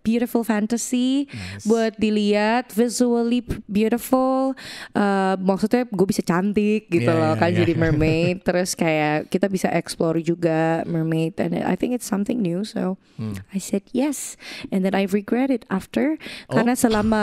beautiful 0.00 0.40
fantasy 0.42 1.28
Nice. 1.28 1.60
buat 1.62 1.92
dilihat 1.94 2.72
visually 2.72 3.44
beautiful. 3.68 4.56
Eh, 4.90 5.34
maksudnya 5.38 5.84
gue 5.84 6.06
bisa 6.06 6.22
cantik 6.22 6.88
gitu 6.88 7.04
Iya, 7.04 7.20
loh 7.20 7.32
iya, 7.32 7.38
kan 7.38 7.50
iya. 7.52 7.58
jadi 7.60 7.72
mermaid. 7.76 8.36
Terus 8.48 8.72
kayak 8.72 9.28
kita 9.28 9.46
bisa 9.46 9.68
explore 9.70 10.16
juga 10.18 10.80
mermaid 10.84 11.36
and 11.36 11.52
I 11.54 11.76
think 11.76 11.92
it's 11.92 12.08
something 12.08 12.40
new. 12.40 12.64
So 12.64 12.96
Hmm. 13.18 13.34
I 13.50 13.58
said 13.58 13.82
yes 13.90 14.38
and 14.70 14.80
then 14.80 14.94
I 14.94 15.04
regret 15.04 15.50
it 15.50 15.66
after 15.68 16.14
Oh. 16.46 16.54
karena 16.54 16.72
selama 16.72 17.17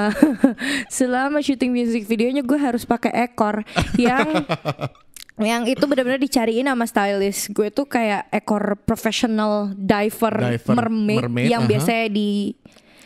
selama 0.88 1.40
syuting 1.46 1.70
music 1.70 2.04
videonya 2.04 2.42
gue 2.42 2.56
harus 2.56 2.84
pakai 2.84 3.12
ekor 3.26 3.62
yang 3.96 4.46
yang 5.52 5.68
itu 5.68 5.84
benar-benar 5.84 6.16
dicariin 6.18 6.64
sama 6.64 6.86
stylist 6.86 7.52
gue 7.52 7.68
tuh 7.68 7.84
kayak 7.84 8.32
ekor 8.32 8.80
professional 8.80 9.68
diver, 9.72 10.32
Diver, 10.32 10.74
mermaid, 10.74 11.20
mermaid, 11.22 11.48
yang 11.48 11.64
aha. 11.64 11.70
biasanya 11.70 12.08
di 12.10 12.30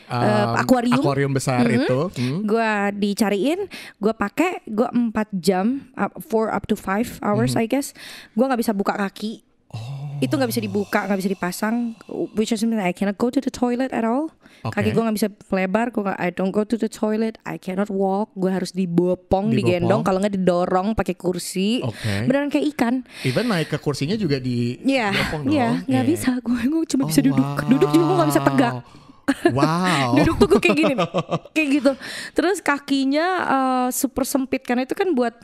Um, 0.09 0.17
eh, 0.17 0.57
akuarium. 0.57 0.97
akuarium 0.97 1.29
besar 1.29 1.69
itu. 1.69 2.09
Hmm. 2.09 2.41
gue 2.41 2.69
dicariin 2.97 3.69
gue 3.95 4.09
pakai 4.09 4.65
gue 4.65 4.89
4 4.89 5.13
jam 5.37 5.85
up, 5.93 6.17
four 6.19 6.49
up 6.49 6.65
to 6.65 6.73
five 6.73 7.21
hours 7.21 7.53
Mhm. 7.53 7.61
I 7.61 7.65
guess 7.69 7.93
gue 8.33 8.41
nggak 8.41 8.57
bisa 8.57 8.73
buka 8.73 8.97
kaki 8.97 9.45
itu 10.19 10.31
nggak 10.31 10.49
bisa 10.49 10.59
dibuka, 10.59 10.99
nggak 11.03 11.19
bisa 11.19 11.29
dipasang. 11.29 11.75
Which 12.33 12.51
is 12.51 12.61
mean 12.61 12.77
I 12.77 12.91
cannot 12.91 13.15
go 13.15 13.27
to 13.27 13.39
the 13.39 13.49
toilet 13.49 13.89
at 13.89 14.03
all. 14.03 14.31
Kaki 14.59 14.91
Oke. 14.91 14.91
gue 14.91 15.03
nggak 15.03 15.15
bisa 15.15 15.27
lebar. 15.49 15.87
Gue 15.89 16.03
I 16.11 16.29
don't 16.29 16.51
go 16.51 16.63
to 16.63 16.75
the 16.75 16.87
toilet. 16.87 17.39
I 17.43 17.55
cannot 17.55 17.87
walk. 17.87 18.35
Gue 18.35 18.51
harus 18.51 18.71
dibopong, 18.71 19.47
Dibopong. 19.47 19.55
digendong. 19.55 20.01
Kalau 20.03 20.19
nggak 20.19 20.35
didorong 20.35 20.87
pakai 20.93 21.15
kursi. 21.15 21.79
Oke. 21.79 22.27
Beneran 22.27 22.47
kayak 22.47 22.65
ikan. 22.75 22.95
Even 23.23 23.47
naik 23.47 23.69
ke 23.69 23.77
kursinya 23.77 24.13
juga 24.13 24.37
di 24.37 24.75
Iya, 24.81 25.15
dopong 25.15 25.47
dong. 25.47 25.53
iya, 25.55 25.69
nggak 25.83 26.03
Iya. 26.03 26.11
bisa. 26.11 26.29
Gue 26.39 26.59
gue 26.59 26.83
cuma 26.89 27.03
bisa 27.07 27.19
Oh, 27.19 27.25
duduk. 27.31 27.47
Duduk 27.67 27.89
juga 27.89 28.03
gue 28.05 28.15
nggak 28.19 28.31
bisa 28.31 28.43
tegak. 28.43 28.75
Wow. 29.53 30.17
Duduk 30.17 30.35
tuh 30.35 30.47
gue 30.49 30.59
kayak 30.59 30.73
gini, 30.75 30.93
kayak 31.53 31.67
gitu. 31.69 31.91
Terus 32.33 32.57
kakinya 32.59 33.27
eh, 33.45 33.87
super 33.93 34.25
sempit 34.25 34.65
karena 34.65 34.83
itu 34.83 34.97
kan 34.97 35.13
buat 35.13 35.37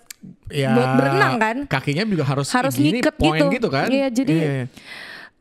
Ya, 0.48 0.72
berenang 0.76 1.34
kan. 1.38 1.58
Kakinya 1.66 2.04
juga 2.04 2.24
harus 2.24 2.48
harus 2.50 2.74
gini, 2.74 3.00
ngiket 3.00 3.16
point 3.16 3.42
gitu. 3.42 3.56
gitu 3.58 3.68
kan? 3.68 3.88
Iya, 3.90 4.08
jadi 4.10 4.34
Iya. 4.36 4.66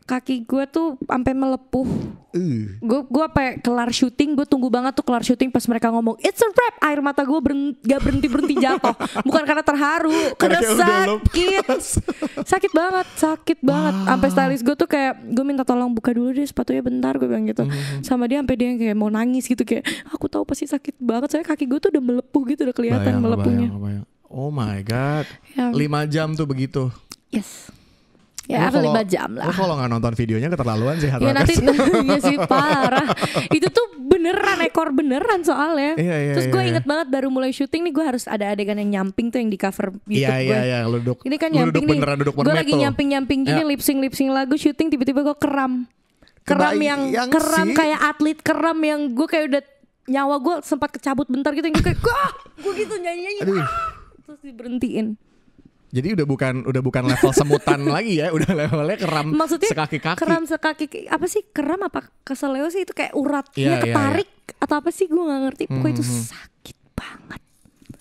kaki 0.04 0.44
gue 0.44 0.64
tuh 0.68 1.00
sampai 1.00 1.32
melepuh. 1.32 1.88
Uh. 2.34 2.76
Gue 2.76 3.00
gue 3.08 3.24
apa 3.24 3.56
kelar 3.56 3.88
syuting, 3.88 4.36
gue 4.36 4.44
tunggu 4.44 4.68
banget 4.68 4.92
tuh 4.92 5.00
kelar 5.00 5.24
syuting 5.24 5.48
pas 5.48 5.64
mereka 5.64 5.88
ngomong 5.88 6.20
it's 6.20 6.36
a 6.36 6.48
wrap. 6.50 6.76
Air 6.82 7.00
mata 7.00 7.24
gue 7.24 7.40
beren, 7.40 7.72
gak 7.80 8.00
berhenti 8.00 8.28
berhenti 8.28 8.54
jatuh. 8.58 8.92
Bukan 9.24 9.42
karena 9.42 9.64
terharu, 9.64 10.12
karena 10.36 10.60
sakit. 10.60 11.64
sakit 12.44 12.72
banget, 12.74 13.06
sakit 13.16 13.58
banget. 13.60 13.94
Sampai 14.04 14.28
stylist 14.28 14.62
gue 14.62 14.76
tuh 14.76 14.84
kayak 14.84 15.24
gue 15.24 15.40
minta 15.42 15.64
tolong 15.64 15.88
buka 15.88 16.12
dulu 16.12 16.32
deh 16.32 16.44
sepatunya 16.44 16.84
bentar 16.84 17.16
gue 17.16 17.24
bilang 17.24 17.48
gitu. 17.48 17.64
Mhm. 17.64 18.04
Sama 18.04 18.28
dia 18.28 18.44
sampai 18.44 18.56
dia 18.56 18.66
yang 18.68 18.78
kayak 18.78 18.96
mau 18.98 19.08
nangis 19.08 19.44
gitu 19.46 19.64
kayak 19.64 19.88
aku 20.12 20.28
tahu 20.28 20.44
pasti 20.44 20.68
sakit 20.68 20.96
banget. 20.98 21.32
Soalnya 21.32 21.48
kaki 21.48 21.64
gue 21.64 21.78
tuh 21.78 21.88
udah 21.88 22.02
melepuh 22.02 22.42
gitu 22.46 22.60
udah 22.62 22.76
kelihatan 22.76 23.08
Bayang, 23.08 23.24
melepuhnya. 23.24 23.68
bayang, 23.72 23.80
bayang. 23.80 24.04
Oh 24.34 24.50
my 24.50 24.82
god. 24.82 25.30
Ya. 25.54 25.70
Lima 25.70 26.02
jam 26.04 26.34
tuh 26.34 26.42
begitu. 26.42 26.90
Yes. 27.30 27.70
Ya, 28.44 28.68
Lo 28.68 28.76
kalau- 28.76 28.92
lima 28.92 29.02
jam 29.06 29.30
lah. 29.32 29.46
Lo 29.46 29.54
kalau 29.54 29.78
nggak 29.78 29.88
nonton 29.88 30.12
videonya 30.12 30.52
keterlaluan 30.52 30.98
sih 30.98 31.08
Ya 31.08 31.32
nanti 31.32 31.54
iya 32.04 32.18
sih 32.20 32.36
parah. 32.36 33.08
Itu 33.48 33.70
tuh 33.70 33.86
beneran 33.96 34.60
ekor 34.60 34.92
beneran 34.92 35.40
soalnya. 35.40 35.96
Iya, 35.96 36.16
iya, 36.20 36.32
Terus 36.36 36.52
gue 36.52 36.60
iya, 36.60 36.70
inget 36.74 36.84
banget 36.84 37.08
baru 37.08 37.32
mulai 37.32 37.54
syuting 37.54 37.88
nih 37.88 37.94
gue 37.94 38.04
harus 38.04 38.26
ada 38.26 38.52
adegan 38.52 38.76
yang 38.76 38.90
nyamping 39.00 39.32
tuh 39.32 39.38
yang 39.38 39.48
di 39.48 39.56
cover 39.56 39.96
YouTube 40.04 40.18
Iya 40.18 40.28
gue. 40.34 40.44
iya 40.44 40.58
iya 40.60 40.78
lu 40.84 41.00
duduk. 41.00 41.24
Ini 41.24 41.36
kan 41.38 41.48
lu 41.48 41.56
nyamping 41.56 41.86
duduk 41.86 42.04
nih. 42.04 42.18
duduk 42.20 42.34
gue 42.36 42.52
lagi 42.52 42.72
nyamping 42.74 43.08
nyamping 43.16 43.38
gini 43.44 43.62
Ya. 43.62 43.70
lip 43.70 43.80
sync 43.80 43.98
lip 44.02 44.12
sync 44.12 44.28
lagu 44.28 44.58
syuting 44.58 44.90
tiba-tiba 44.90 45.22
gue 45.22 45.36
keram. 45.38 45.86
Keram 46.44 46.76
yang, 46.76 47.00
Kebayang 47.08 47.30
keram 47.32 47.66
sih. 47.70 47.76
kayak 47.78 48.00
atlet 48.04 48.38
keram 48.42 48.76
yang 48.82 49.00
gue 49.08 49.24
kayak 49.24 49.44
udah 49.48 49.62
nyawa 50.04 50.36
gue 50.36 50.54
sempat 50.60 50.92
kecabut 50.92 51.24
bentar 51.24 51.56
gitu 51.56 51.64
yang 51.64 51.72
gue 51.72 51.86
kayak 51.86 52.00
gue 52.60 52.72
gitu 52.76 52.94
nyanyi 53.00 53.20
nyanyi 53.24 53.40
Aduh. 53.40 53.64
Terus 54.24 54.40
diberhentiin. 54.40 55.06
Jadi 55.88 56.08
udah 56.10 56.26
bukan 56.26 56.54
udah 56.64 56.82
bukan 56.82 57.06
level 57.06 57.30
semutan 57.30 57.86
lagi 57.94 58.18
ya, 58.18 58.28
udah 58.28 58.50
levelnya 58.50 58.96
keram 58.96 59.30
Maksudnya 59.30 59.68
sekaki-kaki. 59.68 60.18
keram 60.18 60.42
sekaki 60.42 60.84
apa 61.06 61.22
sih 61.24 61.46
keram 61.46 61.80
apa 61.80 62.10
keseleo 62.20 62.66
sih 62.66 62.82
itu 62.82 62.90
kayak 62.90 63.14
urat 63.14 63.46
Iya, 63.54 63.62
iya, 63.62 63.76
ketarik 63.80 64.30
atau 64.58 64.74
apa 64.74 64.90
sih 64.90 65.06
gue 65.06 65.20
nggak 65.20 65.40
ngerti 65.44 65.64
pokoknya 65.68 65.94
itu 65.94 66.02
Mhm. 66.02 66.18
sakit 66.26 66.78
banget 66.90 67.42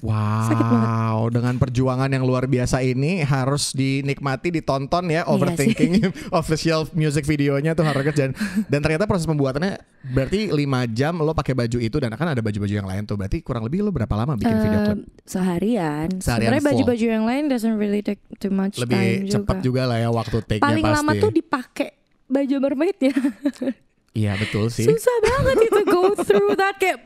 Wow, 0.04 0.52
Sakit 0.52 0.66
banget. 0.68 1.32
dengan 1.32 1.56
perjuangan 1.56 2.12
yang 2.12 2.28
luar 2.28 2.44
biasa 2.44 2.84
ini 2.84 3.24
harus 3.24 3.72
dinikmati, 3.72 4.52
ditonton 4.52 5.08
ya 5.08 5.24
overthinking 5.24 6.12
official 6.44 6.84
music 6.92 7.24
videonya 7.24 7.72
tuh 7.72 7.88
harus 7.88 8.12
dan 8.12 8.36
dan 8.68 8.84
ternyata 8.84 9.08
proses 9.08 9.24
pembuatannya 9.24 9.80
berarti 10.12 10.52
5 10.52 10.60
jam 10.92 11.16
lo 11.16 11.32
pakai 11.32 11.56
baju 11.56 11.80
itu 11.80 12.04
dan 12.04 12.12
kan 12.20 12.36
ada 12.36 12.44
baju-baju 12.44 12.74
yang 12.76 12.84
lain 12.84 13.08
tuh. 13.08 13.16
Berarti 13.16 13.40
kurang 13.40 13.64
lebih 13.64 13.80
lo 13.80 13.96
berapa 13.96 14.12
lama 14.12 14.36
bikin 14.36 14.58
video 14.60 14.80
klip? 14.84 14.98
Eh, 15.00 15.24
seharian 15.24 16.08
Seharian 16.20 16.52
sebenarnya 16.52 16.64
baju-baju 16.68 17.06
yang 17.08 17.24
lain 17.24 17.44
doesn't 17.48 17.78
really 17.80 18.04
take 18.04 18.20
too 18.44 18.52
much 18.52 18.76
time 18.76 18.84
Lebih 18.92 19.32
cepat 19.32 19.64
juga 19.64 19.88
lah 19.88 20.04
ya 20.04 20.12
waktu 20.12 20.44
take-nya 20.44 20.68
paling 20.68 20.84
pasti. 20.84 20.98
lama 21.00 21.12
tuh 21.16 21.32
dipakai 21.32 21.90
baju 22.28 22.56
mermaidnya 22.60 23.16
Iya 24.20 24.36
betul 24.36 24.68
sih. 24.68 24.84
susah 24.84 25.16
banget 25.24 25.72
itu 25.72 25.82
go 25.88 26.12
through 26.14 26.54
that 26.54 26.76
kayak 26.76 27.02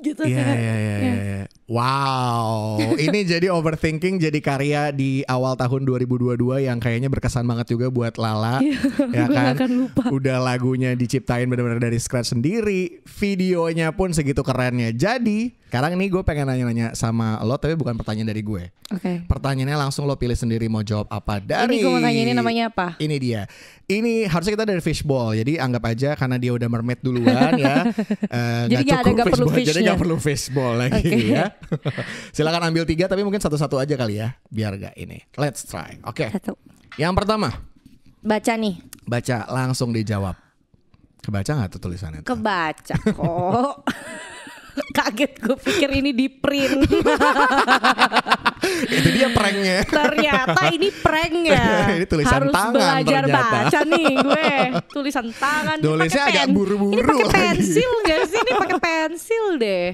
gitu 0.00 0.22
Iya 0.22 0.38
kayak 0.38 0.54
iya 0.54 0.74
iya 0.78 0.96
iya. 1.02 1.14
iya. 1.42 1.46
Wow, 1.66 2.78
ini 2.94 3.26
jadi 3.34 3.50
overthinking 3.50 4.16
jadi 4.16 4.38
karya 4.38 4.82
di 4.90 5.26
awal 5.26 5.54
tahun 5.54 5.82
2022 5.82 6.38
yang 6.62 6.78
kayaknya 6.78 7.10
berkesan 7.10 7.42
banget 7.42 7.74
juga 7.74 7.90
buat 7.90 8.14
Lala, 8.16 8.62
ya 8.62 8.70
Iya, 9.10 9.24
Gua 9.28 9.34
kan? 9.34 9.54
akan 9.58 9.70
lupa. 9.76 10.02
Udah 10.08 10.38
lagunya 10.38 10.94
diciptain 10.94 11.44
benar-benar 11.44 11.82
dari 11.82 11.98
scratch 11.98 12.32
sendiri, 12.32 13.02
videonya 13.04 13.90
pun 13.90 14.10
segitu 14.10 14.40
kerennya. 14.40 14.90
Jadi, 14.90 15.58
sekarang 15.66 15.98
ini 15.98 16.06
gue 16.06 16.22
pengen 16.22 16.46
nanya-nanya 16.46 16.94
sama 16.94 17.42
lo, 17.42 17.58
tapi 17.58 17.74
bukan 17.74 17.94
pertanyaan 17.94 18.30
dari 18.30 18.40
gue. 18.40 18.70
oke 18.86 19.26
Pertanyaannya 19.26 19.74
langsung 19.76 20.06
lo 20.06 20.14
pilih 20.14 20.32
sendiri 20.32 20.70
mau 20.70 20.80
jawab 20.80 21.10
apa 21.10 21.42
dari. 21.42 21.66
ini 21.68 21.82
gue 21.82 21.90
mau 21.90 21.98
tanya 21.98 22.20
ini 22.22 22.32
namanya 22.32 22.70
apa 22.70 22.94
Ini 22.96 23.16
dia. 23.18 23.42
Ini 23.84 24.26
harusnya 24.26 24.54
kita 24.54 24.62
dari 24.64 24.78
fishball. 24.78 25.34
Jadi 25.34 25.58
anggap 25.58 25.82
aja 25.84 26.14
karena 26.14 26.38
dia 26.38 26.50
udah 26.50 26.66
mermaid 26.66 26.98
duluan 27.00 27.54
ya. 27.56 27.82
eh, 28.30 28.64
Jadi 28.68 28.82
ada- 28.84 29.02
cukup 29.02 29.10
nggak 29.12 29.26
perlu 29.28 29.46
fishball, 29.48 29.66
Jadi 29.66 29.78
nggak 29.82 29.98
perlu 29.98 30.16
fishball 30.16 30.72
lagi 30.76 31.02
Oke. 31.02 31.26
ya. 31.28 31.46
Silakan 32.36 32.70
ambil 32.70 32.84
tiga 32.84 33.06
tapi 33.06 33.22
mungkin 33.22 33.40
satu-satu 33.40 33.76
aja 33.76 33.94
kali 33.94 34.20
ya. 34.20 34.34
Biar 34.48 34.76
gak 34.76 34.94
ini. 34.96 35.20
Let's 35.36 35.64
try. 35.64 35.98
Oke. 36.04 36.30
satu 36.30 36.56
Yang 36.96 37.12
pertama. 37.22 37.48
baca 38.20 38.52
nih 38.58 38.80
Baca 39.06 39.46
langsung 39.48 39.94
dijawab. 39.94 40.34
Kebaca 41.22 41.50
nggak 41.58 41.70
tuh 41.74 41.80
tulisannya? 41.82 42.20
tuh? 42.22 42.34
kebaca 42.34 42.94
kok 43.02 43.74
kaget 44.96 45.32
gue 45.42 45.56
pikir 45.58 45.90
ini 45.90 46.10
di 46.14 46.30
print 46.30 46.86
Itu 48.86 49.08
dia 49.10 49.28
pranknya. 49.28 49.78
ternyata 49.84 50.60
ini 50.70 50.88
prank 50.92 51.34
ya 51.42 51.64
Ini 51.96 52.04
tulisan 52.04 52.32
harus 52.40 52.52
tangan 52.52 52.72
belajar 52.72 53.22
ternyata. 53.24 53.50
baca 53.64 53.80
nih 53.84 54.12
gue 54.16 54.48
tulisan 54.94 55.26
tangan 55.32 55.76
Tulisnya 55.78 56.24
agak 56.24 56.44
pen. 56.44 56.52
buru-buru 56.52 56.92
ini 56.92 57.02
pakai 57.02 57.26
pensil 57.32 57.90
gak 58.02 58.22
sih 58.26 58.38
ini 58.38 58.52
pakai 58.56 58.78
pensil 58.78 59.44
deh 59.56 59.86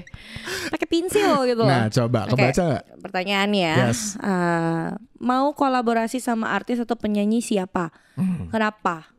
pakai 0.69 0.87
pensil 0.87 1.31
gitu 1.45 1.63
Nah, 1.63 1.87
coba 1.87 2.19
kebaca 2.25 2.61
nggak? 2.63 2.83
pertanyaannya 2.99 3.73
Yes. 3.83 4.15
eh, 4.17 4.87
mau 5.17 5.51
kolaborasi 5.51 6.17
sama 6.17 6.51
artis 6.51 6.77
atau 6.77 6.95
penyanyi 6.95 7.39
siapa 7.39 7.89
Hmm. 8.13 8.45
kenapa 8.47 9.09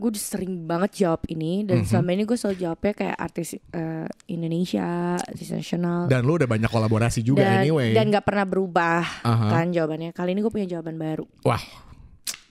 gue 0.00 0.10
sering 0.14 0.64
banget 0.64 0.90
jawab 0.98 1.20
ini 1.26 1.62
dan 1.62 1.84
selama 1.84 2.10
ini 2.10 2.24
gue 2.24 2.32
selalu 2.32 2.56
jawabnya 2.58 2.92
kayak 2.94 3.16
artis 3.16 3.48
eh, 3.52 4.08
Indonesia 4.26 4.88
artis 5.14 5.50
nasional 5.50 6.08
Dan 6.08 6.24
lu 6.24 6.34
udah 6.34 6.48
banyak 6.48 6.66
kolaborasi 6.66 7.20
juga 7.20 7.44
dan 7.44 7.60
anyway. 7.60 7.92
dan 7.92 8.08
nggak 8.08 8.24
pernah 8.24 8.42
berubah 8.42 9.04
Aha. 9.20 9.46
kan 9.52 9.68
jawabannya 9.68 10.10
kali 10.10 10.32
ini 10.32 10.40
gue 10.40 10.50
punya 10.50 10.66
jawaban 10.66 10.96
baru 10.96 11.28
Wah. 11.42 11.60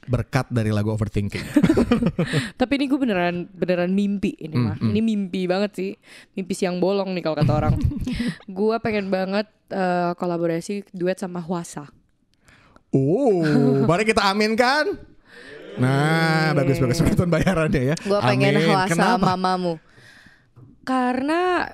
Berkat 0.01 0.49
dari 0.49 0.69
lagu 0.69 0.89
overthinking. 0.89 1.45
tapi 2.59 2.71
ini 2.75 2.85
gue 2.85 2.97
beneran 2.97 3.45
beneran 3.47 3.89
mimpi 3.89 4.33
ini 4.35 4.53
Hmm, 4.53 4.65
mah 4.65 4.77
ini 4.79 4.99
mimpi 4.99 5.45
banget 5.45 5.71
sih 5.71 5.91
mimpi 6.33 6.53
siang 6.53 6.77
bolong 6.77 7.13
nih 7.13 7.21
kalau 7.21 7.35
kata 7.35 7.53
orang 7.55 7.73
gue 8.49 8.75
pengen 8.79 9.09
banget 9.09 9.45
eh, 9.69 10.11
kolaborasi 10.13 10.85
duet 10.91 11.13
sama 11.15 11.39
Huasa 11.39 11.89
Oh, 12.89 13.45
mari 13.85 14.01
kita 14.01 14.25
aminkan. 14.25 14.97
Nah, 15.79 16.53
bagus-bagus 16.53 16.99
penonton 16.99 17.29
bayarannya 17.29 17.81
ya. 17.83 17.95
gue 17.97 18.19
pengen 18.21 18.53
Amin. 18.53 18.87
Kenapa? 18.87 19.25
mamamu 19.29 19.73
karena 20.81 21.69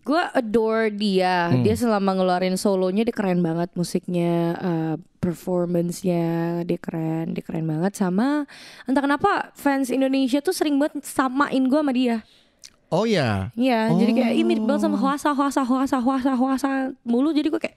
gue 0.00 0.22
adore 0.32 0.88
dia 0.90 1.50
Hmm. 1.50 1.60
dia 1.60 1.74
selama 1.74 2.14
ngeluarin 2.14 2.56
solonya 2.56 3.02
dia 3.02 3.12
keren 3.12 3.38
banget 3.38 3.68
musiknya 3.74 4.32
eh, 4.56 4.94
performance-nya 5.18 6.26
dia 6.62 6.78
keren 6.78 7.32
dia 7.32 7.42
keren 7.42 7.66
banget 7.66 7.92
sama 7.94 8.48
entah 8.84 9.00
kenapa 9.00 9.52
fans 9.52 9.88
Indonesia 9.88 10.40
tuh 10.40 10.52
sering 10.52 10.76
banget 10.76 11.04
samain 11.04 11.60
gue 11.62 11.76
sama 11.76 11.92
dia 11.92 12.24
Oh 12.88 13.04
ya. 13.04 13.52
Iya, 13.52 13.92
jadi 13.92 14.12
kayak 14.16 14.32
"Ih, 14.32 14.48
mirip 14.48 14.64
banget 14.64 14.80
sama 14.82 14.96
Oh. 14.96 15.04
Huasa, 15.04 15.36
Huasa, 15.36 15.60
Huasa, 15.60 16.00
Huasa, 16.00 16.32
Huasa 16.32 16.68
mulu. 17.04 17.36
Jadi 17.36 17.52
gue 17.52 17.60
kayak 17.60 17.76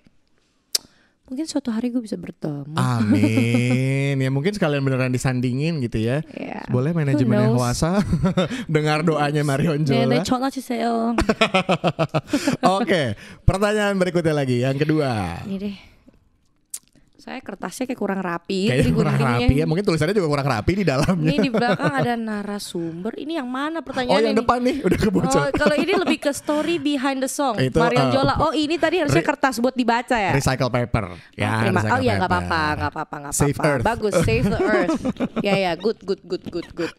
mungkin 1.31 1.47
suatu 1.47 1.71
hari 1.71 1.95
gue 1.95 2.03
bisa 2.03 2.19
bertemu. 2.19 2.75
Amin. 2.75 4.19
ya 4.19 4.27
mungkin 4.27 4.51
sekalian 4.51 4.83
beneran 4.83 5.15
disandingin 5.15 5.79
gitu 5.79 6.03
ya. 6.03 6.19
Yeah. 6.35 6.67
Boleh 6.67 6.91
yang 7.47 7.55
kuasa, 7.55 8.03
dengar 8.75 9.07
doanya 9.07 9.39
Marion 9.47 9.87
iya, 9.87 10.03
Jola. 10.03 10.03
Oke, 11.15 12.83
okay. 12.83 13.07
pertanyaan 13.47 13.95
berikutnya 13.95 14.35
lagi 14.35 14.59
yang 14.59 14.75
kedua. 14.75 15.39
Ini 15.47 15.55
deh. 15.55 15.90
Saya 17.21 17.37
kertasnya 17.37 17.85
kayak 17.85 18.01
kurang 18.01 18.17
rapi. 18.25 18.65
Kayaknya 18.65 18.93
kurang 18.97 19.17
rapi 19.21 19.53
ya, 19.53 19.65
mungkin 19.69 19.85
tulisannya 19.85 20.17
juga 20.17 20.25
kurang 20.25 20.47
rapi 20.57 20.71
di 20.73 20.85
dalamnya. 20.89 21.29
Ini 21.29 21.37
di 21.37 21.51
belakang 21.53 21.93
ada 21.93 22.13
narasumber. 22.17 23.13
Ini 23.13 23.37
yang 23.37 23.45
mana 23.45 23.77
Oh, 23.77 23.85
pertanyaan 23.85 24.21
yang 24.25 24.33
ini? 24.33 24.41
depan 24.41 24.57
nih 24.65 24.75
udah 24.81 24.97
kebocor. 24.97 25.37
Oh, 25.37 25.49
kalau 25.53 25.75
ini 25.77 25.93
lebih 26.01 26.17
ke 26.17 26.33
story 26.33 26.81
behind 26.81 27.21
the 27.21 27.29
song. 27.29 27.61
Itu, 27.61 27.77
Marion 27.77 28.09
eh, 28.09 28.13
Jola. 28.17 28.41
Oh, 28.41 28.57
ini 28.57 28.73
tadi 28.81 29.05
harusnya 29.05 29.21
kertas 29.21 29.61
buat 29.61 29.77
dibaca 29.77 30.17
ya. 30.17 30.33
Recycle 30.33 30.73
paper. 30.73 31.13
Ya, 31.37 31.61
Terima. 31.61 31.85
recycle 31.85 31.93
Oh 31.93 31.99
iya 32.01 32.13
nggak 32.17 32.31
apa-apa, 32.33 32.61
nggak 32.73 32.89
apa-apa, 32.89 33.15
nggak 33.21 33.33
Save 33.37 33.53
apa-apa. 33.53 33.69
Earth. 33.69 33.85
Bagus, 33.85 34.13
save 34.25 34.45
the 34.49 34.59
earth. 34.65 34.97
ya 35.45 35.53
ya, 35.61 35.71
good, 35.77 35.99
good, 36.01 36.21
good, 36.25 36.43
good, 36.49 36.69
good. 36.73 36.93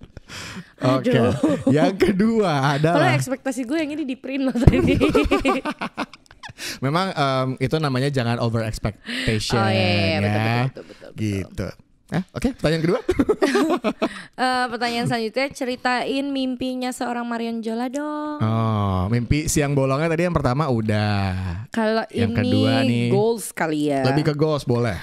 Oke. 0.78 1.10
Aduh. 1.10 1.34
Yang 1.66 1.94
kedua 1.98 2.78
Kalau 2.78 2.94
adalah 2.94 3.10
ekspektasi 3.18 3.66
gue 3.66 3.74
yang 3.74 3.90
ini 3.90 4.06
di 4.06 4.14
print 4.14 4.46
loh 4.46 4.54
tadi. 4.54 4.78
memang 6.78 7.06
em, 7.10 7.48
itu 7.58 7.76
namanya 7.76 8.08
jangan 8.08 8.36
over 8.36 8.62
expectation 8.62 9.56
Oh, 9.56 9.66
iya, 9.66 9.86
iya, 9.88 10.06
ya. 10.10 10.18
betul, 10.18 10.40
betul, 10.42 10.52
betul, 10.62 10.84
betul, 10.84 11.10
Gitu. 11.14 11.68
Eh, 12.10 12.20
Oke, 12.30 12.52
pertanyaan 12.52 12.82
kedua. 12.82 13.00
Eh, 14.34 14.64
pertanyaan 14.68 15.06
selanjutnya 15.06 15.46
ceritain 15.50 16.24
mimpinya 16.26 16.90
seorang 16.90 17.24
Marion 17.24 17.60
Jola 17.60 17.88
dong. 17.88 18.36
oh, 18.36 19.08
mimpi 19.08 19.46
siang 19.46 19.72
bolongnya 19.72 20.08
tadi 20.08 20.24
yang 20.24 20.32
pertama 20.32 20.66
udah. 20.66 21.64
Kalau 21.70 22.04
Yang 22.08 22.30
ini 22.30 22.36
kedua 22.36 22.72
nih. 22.82 23.06
goals 23.08 23.46
kali 23.50 23.88
ya. 23.88 24.04
Lebih 24.04 24.28
ke 24.28 24.34
goals 24.34 24.64
boleh. 24.64 24.96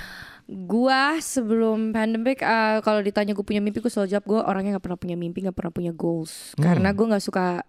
Gua 0.45 1.17
sebelum 1.19 1.89
pandemic 1.89 2.41
eh, 2.41 2.77
kalau 2.79 2.99
ditanya 2.99 3.31
gue 3.31 3.41
punya 3.43 3.57
mimpi 3.59 3.79
gue 3.79 3.87
selalu 3.87 4.09
jawab 4.09 4.25
gue 4.27 4.39
orangnya 4.41 4.71
nggak 4.71 4.83
pernah 4.83 4.97
punya 4.97 5.13
mimpi 5.15 5.41
nggak 5.41 5.53
pernah 5.53 5.69
punya 5.71 5.91
goals 5.91 6.53
Hmm. 6.53 6.65
karena 6.67 6.89
gue 6.89 7.05
nggak 7.05 7.21
suka 7.23 7.61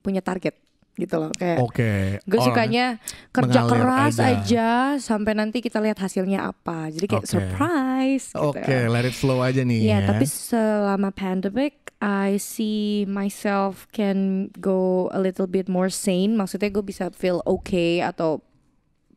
punya 0.00 0.20
target 0.20 0.56
gitu 0.92 1.16
loh 1.16 1.32
kayak 1.32 1.56
Oke. 1.58 2.20
gue 2.20 2.38
sukanya 2.38 3.00
kerja 3.30 3.64
keras 3.64 4.20
aja. 4.20 4.28
aja. 4.28 4.70
sampai 5.00 5.32
nanti 5.32 5.58
kita 5.58 5.80
lihat 5.80 5.96
hasilnya 5.96 6.44
apa 6.44 6.92
jadi 6.92 7.06
kayak 7.08 7.24
Oke. 7.24 7.32
surprise 7.32 8.26
gitu. 8.28 8.52
Oke, 8.52 8.76
let 8.86 9.02
it 9.02 9.12
flow 9.12 9.40
aja 9.40 9.64
nih 9.64 9.88
Iya, 9.88 9.98
ya. 9.98 10.06
tapi 10.06 10.24
selama 10.24 11.08
pandemic, 11.08 11.96
I 11.96 12.36
see 12.36 13.02
myself 13.04 13.88
can 13.88 14.50
go 14.54 15.08
a 15.08 15.18
little 15.18 15.46
bit 15.46 15.64
more 15.64 15.88
sane. 15.88 16.34
Maksudnya 16.34 16.68
gue 16.68 16.82
bisa 16.82 17.08
feel 17.08 17.40
okay 17.42 18.02
atau 18.02 18.44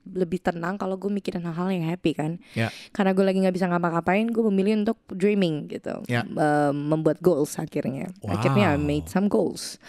lebih 0.05 0.37
tenang 0.37 0.77
kalau 0.77 0.95
gue 0.95 1.09
mikirin 1.09 1.41
hal-hal 1.41 1.73
yang 1.73 1.83
happy 1.83 2.13
kan. 2.13 2.37
Ya. 2.53 2.69
Karena 2.93 3.11
gue 3.11 3.25
lagi 3.25 3.41
nggak 3.41 3.51
bisa 3.51 3.65
ngapa-ngapain, 3.65 4.29
gue 4.29 4.43
memilih 4.47 4.85
untuk 4.85 5.01
dreaming 5.09 5.65
gitu, 5.67 6.05
Ya. 6.05 6.21
Eh, 6.21 6.71
membuat 6.71 7.19
goals 7.19 7.57
akhirnya. 7.57 8.13
Akhirnya 8.23 8.71
I 8.71 8.77
Wow. 8.77 8.85
made 8.85 9.09
some 9.09 9.27
goals. 9.27 9.81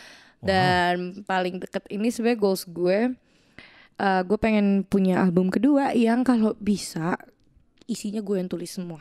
Dan 0.43 1.25
paling 1.25 1.59
deket 1.61 1.85
ini 1.91 2.13
sebenarnya 2.13 2.39
goals 2.39 2.65
gue, 2.69 3.13
eh, 4.01 4.23
gue 4.23 4.39
pengen 4.39 4.85
punya 4.87 5.21
album 5.23 5.49
kedua 5.49 5.97
yang 5.97 6.23
kalau 6.23 6.55
bisa 6.61 7.17
isinya 7.87 8.21
gue 8.21 8.37
yang 8.43 8.51
tulis 8.51 8.75
semua 8.75 9.01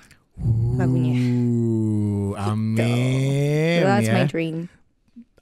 lagunya. 0.75 1.15
Uh, 1.15 2.35
amin 2.35 3.83
That's 3.83 4.09
ya. 4.11 4.13
my 4.13 4.25
dream. 4.27 4.67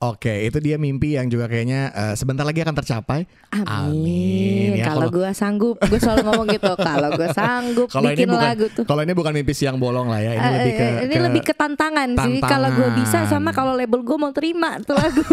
Oke, 0.04 0.44
itu 0.44 0.60
dia 0.60 0.76
mimpi 0.76 1.16
yang 1.16 1.32
juga 1.32 1.48
kayaknya 1.48 1.88
eh, 1.96 2.14
sebentar 2.20 2.44
lagi 2.44 2.60
akan 2.60 2.76
tercapai. 2.76 3.24
Amin. 3.54 4.76
Ya, 4.76 4.92
kalau 4.92 5.08
gue 5.08 5.32
sanggup, 5.32 5.80
gue 5.80 5.96
selalu 5.96 6.28
ngomong 6.28 6.48
gitu. 6.52 6.74
Kalau 6.76 7.10
gue 7.16 7.30
sanggup 7.32 7.88
ini 7.88 8.08
bikin 8.12 8.28
bukan 8.28 8.50
lagu 8.52 8.66
tuh. 8.68 8.84
kalau 8.84 9.02
ini 9.08 9.14
bukan 9.16 9.32
mimpi 9.32 9.54
siang 9.56 9.80
bolong 9.80 10.12
lah 10.12 10.20
ya. 10.20 10.36
Ini 10.36 10.44
Eh, 10.44 10.52
lebih 10.52 10.74
ke 10.76 10.84
eh, 10.84 11.06
ini 11.08 11.16
lebih 11.24 11.42
ke 11.48 11.54
tantangan, 11.56 12.08
sih. 12.20 12.44
Kalau 12.44 12.70
gue 12.76 12.90
bisa 13.00 13.24
sama 13.24 13.32
tantangan. 13.32 13.54
kalau 13.56 13.74
label 13.80 14.02
gue 14.04 14.18
mau 14.20 14.32
terima 14.36 14.76
tuh 14.84 15.00
lagu. 15.00 15.24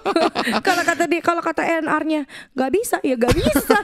kalau 0.66 0.82
kata 0.86 1.04
dia, 1.10 1.20
kalau 1.24 1.42
kata 1.42 1.62
NR-nya 1.82 2.22
nggak 2.54 2.70
bisa, 2.70 2.96
ya 3.02 3.18
nggak 3.18 3.34
bisa. 3.34 3.76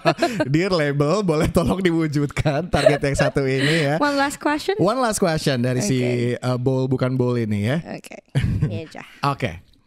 Dear 0.52 0.72
label, 0.74 1.24
boleh 1.24 1.48
tolong 1.48 1.80
diwujudkan 1.80 2.68
target 2.68 3.00
yang 3.00 3.16
satu 3.16 3.40
ini 3.48 3.88
ya. 3.88 3.94
One 3.96 4.20
last 4.20 4.36
question. 4.36 4.76
One 4.76 5.00
last 5.00 5.16
question 5.16 5.64
dari 5.64 5.80
si 5.80 5.98
uh, 6.36 6.60
bowl 6.60 6.92
bukan 6.92 7.16
bowl 7.16 7.40
ini 7.40 7.72
ya. 7.72 7.78
Oke, 7.96 8.20
Jah. 8.92 9.06
Oke. 9.32 9.77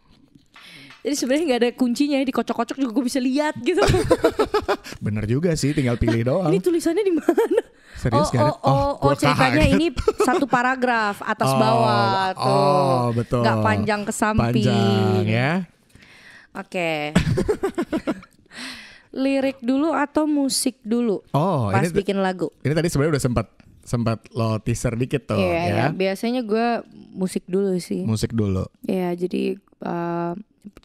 Jadi 1.02 1.14
sebenarnya 1.14 1.44
nggak 1.44 1.60
ada 1.60 1.70
kuncinya, 1.74 2.18
dikocok-kocok 2.22 2.76
juga 2.76 2.90
gue 2.92 3.04
bisa 3.04 3.18
lihat 3.18 3.58
gitu. 3.58 3.82
Bener 5.04 5.26
juga 5.26 5.50
sih, 5.52 5.74
tinggal 5.74 5.98
pilih 5.98 6.22
doang. 6.30 6.46
ini 6.46 6.58
tulisannya 6.58 7.02
di 7.02 7.10
mana? 7.10 7.62
Serius 7.92 8.24
oh, 8.24 8.30
gak 8.30 8.40
ada? 8.40 8.52
oh, 8.52 8.58
oh, 8.62 8.72
oh, 8.72 8.90
gua 9.00 9.14
ceritanya 9.14 9.62
kaget. 9.62 9.74
ini 9.74 9.86
satu 10.18 10.46
paragraf 10.46 11.18
atas 11.20 11.50
Oh, 11.50 11.58
bawah 11.58 12.26
tuh. 12.32 12.46
Oh, 12.48 13.04
betul. 13.12 13.40
Nggak 13.42 13.58
panjang 13.60 14.00
ke 14.02 14.12
samping. 14.12 14.64
Panjang 14.64 15.26
ya. 15.26 15.50
Oke. 16.52 17.14
Lirik 19.12 19.60
dulu 19.60 19.92
atau 19.92 20.24
musik 20.24 20.80
dulu 20.80 21.20
Oh, 21.30 21.68
pas 21.68 21.84
ini 21.84 21.92
bikin 21.92 22.16
lagu? 22.16 22.48
ini 22.64 22.72
tadi 22.72 22.88
sebenarnya 22.88 23.20
udah 23.20 23.22
sempat 23.22 23.46
sempat 23.82 24.18
lo 24.32 24.56
teaser 24.56 24.96
dikit 24.96 25.28
tuh 25.28 25.36
Iya, 25.36 25.52
ya. 25.52 25.64
iya. 25.68 25.86
biasanya 25.92 26.40
gue 26.40 26.80
musik 27.12 27.44
dulu 27.44 27.76
sih. 27.76 28.08
Musik 28.08 28.32
dulu. 28.32 28.64
Iya, 28.82 29.12
jadi 29.12 29.58
uh, 29.84 30.32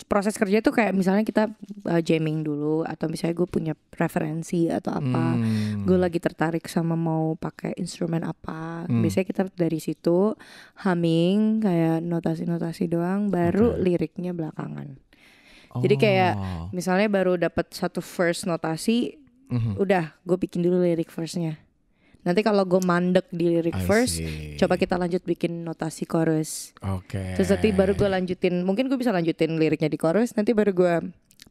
proses 0.10 0.34
kerja 0.34 0.62
tuh 0.66 0.74
kayak 0.74 0.94
misalnya 0.98 1.22
kita 1.22 1.54
uh, 1.86 2.02
jamming 2.02 2.42
dulu 2.42 2.82
atau 2.82 3.06
misalnya 3.06 3.38
gue 3.38 3.50
punya 3.50 3.74
preferensi 3.78 4.66
atau 4.74 4.98
apa. 4.98 5.38
Hmm. 5.38 5.86
Gue 5.86 5.98
lagi 6.02 6.18
tertarik 6.18 6.66
sama 6.66 6.98
mau 6.98 7.38
pakai 7.38 7.78
instrumen 7.78 8.26
apa. 8.26 8.90
Hmm. 8.90 9.06
Biasanya 9.06 9.26
kita 9.30 9.44
dari 9.54 9.78
situ 9.78 10.34
humming 10.82 11.62
kayak 11.62 12.02
notasi-notasi 12.02 12.90
doang, 12.90 13.30
baru 13.30 13.78
liriknya 13.78 14.34
belakangan. 14.34 14.98
Jadi 15.78 15.96
kayak 16.00 16.34
Oh. 16.34 16.66
misalnya 16.74 17.06
baru 17.06 17.38
dapat 17.38 17.70
satu 17.70 18.02
verse 18.02 18.50
notasi, 18.50 19.14
Mhm. 19.54 19.78
udah 19.78 20.18
gue 20.26 20.38
bikin 20.42 20.66
dulu 20.66 20.82
lirik 20.82 21.14
verse-nya. 21.14 21.62
Nanti 22.28 22.44
kalau 22.44 22.68
gue 22.68 22.84
mandek 22.84 23.32
di 23.32 23.48
lirik 23.56 23.80
verse, 23.88 24.20
coba 24.60 24.76
kita 24.76 25.00
lanjut 25.00 25.24
bikin 25.24 25.64
notasi 25.64 26.04
chorus. 26.04 26.76
Oke. 26.84 27.40
Terus 27.40 27.48
nanti 27.48 27.72
baru 27.72 27.96
gue 27.96 28.10
lanjutin, 28.12 28.68
mungkin 28.68 28.92
gue 28.92 29.00
bisa 29.00 29.16
lanjutin 29.16 29.56
liriknya 29.56 29.88
di 29.88 29.96
chorus, 29.96 30.36
nanti 30.36 30.52
baru 30.52 30.76
gue 30.76 30.96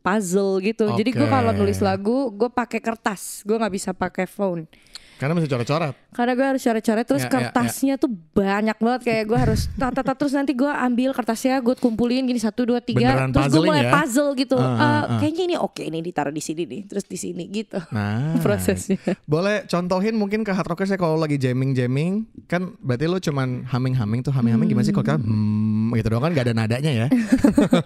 puzzle 0.05 0.61
gitu. 0.61 0.93
Jadi 0.93 1.17
gue 1.17 1.25
kalau 1.25 1.57
nulis 1.57 1.81
lagu, 1.81 2.29
gue 2.29 2.53
pakai 2.53 2.85
kertas, 2.85 3.41
gue 3.49 3.57
nggak 3.57 3.73
bisa 3.73 3.91
pakai 3.97 4.29
phone. 4.29 4.69
Karena 5.17 5.33
masih 5.33 5.49
coret-coret. 5.49 5.95
Karena 6.11 6.33
gue 6.33 6.47
harus 6.47 6.61
coret-coret 6.61 7.05
terus 7.05 7.23
Ya, 7.23 7.27
ya, 7.27 7.33
kertasnya 7.33 7.95
tuh 7.97 8.09
banyak 8.31 8.77
banget 8.77 9.01
kayak 9.03 9.25
gue 9.25 9.39
harus 9.39 9.61
tata 9.81 10.13
terus 10.13 10.33
nanti 10.33 10.53
gue 10.53 10.69
ambil 10.69 11.11
kertasnya 11.11 11.59
gue 11.59 11.73
kumpulin 11.75 12.23
gini 12.23 12.37
satu 12.37 12.65
dua 12.65 12.79
tiga 12.79 13.17
Beneran 13.17 13.31
terus 13.31 13.49
gue 13.51 13.63
mulai 13.63 13.83
ya? 13.83 13.93
puzzle 13.93 14.31
gitu. 14.35 14.55
Ah, 14.55 14.63
ah, 14.63 14.77
Eh, 14.77 14.85
ah. 15.09 15.19
Kayaknya 15.19 15.45
ini 15.45 15.57
oke 15.57 15.83
ini 15.83 15.99
ditaruh 16.01 16.31
di 16.31 16.41
sini 16.41 16.63
nih 16.65 16.81
terus 16.85 17.05
di 17.05 17.17
sini 17.17 17.49
gitu 17.49 17.81
Nah, 17.91 18.37
prosesnya. 18.39 19.01
Boleh 19.25 19.65
contohin 19.65 20.15
mungkin 20.15 20.41
ke 20.41 20.51
hard 20.51 20.67
rockers 20.67 20.89
ya 20.89 20.97
kalau 20.97 21.17
lagi 21.17 21.37
jamming-jamming 21.37 22.23
kan 22.45 22.77
berarti 22.79 23.05
lu 23.05 23.19
cuman 23.19 23.65
humming-humming 23.65 24.21
tuh 24.21 24.31
humming-humming 24.31 24.69
gimana 24.69 24.85
sih 24.85 24.93
kalau 24.93 25.07
kita 25.07 25.19
hmm 25.19 25.65
gitu 25.93 26.09
doang 26.09 26.23
kan 26.23 26.33
gak 26.33 26.45
ada 26.45 26.55
nadanya 26.55 26.93
ya. 26.93 27.07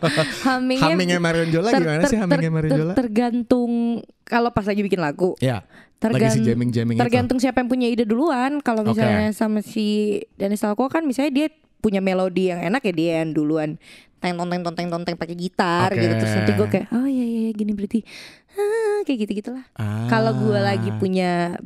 Hummingnya, 0.43 0.83
Hummingnya 0.85 1.19
Marion 1.19 1.49
Jola 1.49 1.71
ter- 1.71 1.81
gimana 1.81 2.01
ter- 2.01 2.11
sih 2.11 2.19
hummingnya 2.19 2.43
ter- 2.43 2.55
Marion 2.55 2.71
ter- 2.71 2.79
Jola? 2.81 2.95
tergantung 2.95 3.71
kalau 4.23 4.51
pas 4.51 4.63
lagi 4.63 4.81
bikin 4.81 4.99
lagu. 4.99 5.35
Ya. 5.39 5.63
Tergan- 6.01 6.33
lagi 6.33 6.41
si 6.41 6.49
jamming-jamming 6.49 6.97
itu. 6.97 7.03
tergantung 7.05 7.39
siapa 7.39 7.61
yang 7.61 7.69
punya 7.69 7.87
ide 7.93 8.09
duluan. 8.09 8.65
Kalau 8.65 8.81
misalnya 8.83 9.37
sama 9.37 9.61
si 9.61 10.19
Dennis 10.41 10.65
Talko 10.65 10.89
kan 10.89 11.05
misalnya 11.05 11.33
dia 11.33 11.47
punya 11.81 12.01
melodi 12.01 12.53
yang 12.53 12.61
enak 12.61 12.85
ya 12.89 12.93
dia 12.93 13.13
yang 13.25 13.33
duluan 13.33 13.81
teng 14.21 14.37
tong 14.37 14.53
teng 14.53 14.61
tong 14.61 14.77
teng 14.77 14.89
tong 14.93 15.03
teng 15.03 15.17
pakai 15.17 15.33
gitar 15.33 15.89
Oke. 15.89 16.05
gitu 16.05 16.15
terus 16.21 16.33
nanti 16.37 16.53
gue 16.53 16.69
kayak 16.69 16.87
oh 16.93 17.09
iya 17.09 17.25
iya 17.25 17.41
iya, 17.49 17.53
gini 17.57 17.73
berarti 17.73 18.05
ah, 18.53 19.01
kayak 19.09 19.19
gitu 19.25 19.33
gitulah. 19.41 19.65
Ah. 19.81 20.05
Kalau 20.13 20.37
gue 20.37 20.61
lagi 20.61 20.93
punya 21.01 21.57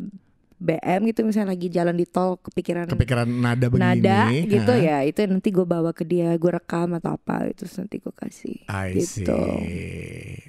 BM 0.59 1.11
gitu 1.11 1.27
misalnya 1.27 1.53
lagi 1.53 1.69
jalan 1.69 1.95
di 1.99 2.07
tol 2.07 2.39
kepikiran 2.41 2.87
kepikiran 2.89 3.27
nada 3.27 3.67
begini. 3.69 4.01
nada 4.01 4.19
gitu 4.31 4.73
ha? 4.73 4.81
ya 4.81 4.99
itu 5.03 5.21
nanti 5.27 5.49
gue 5.51 5.67
bawa 5.67 5.91
ke 5.91 6.07
dia 6.07 6.33
gue 6.39 6.51
rekam 6.51 6.95
atau 6.97 7.19
apa 7.19 7.51
itu 7.51 7.67
nanti 7.75 7.97
gue 8.01 8.15
kasih 8.15 8.57
I 8.71 8.99
see. 9.03 9.25
gitu. 9.25 9.37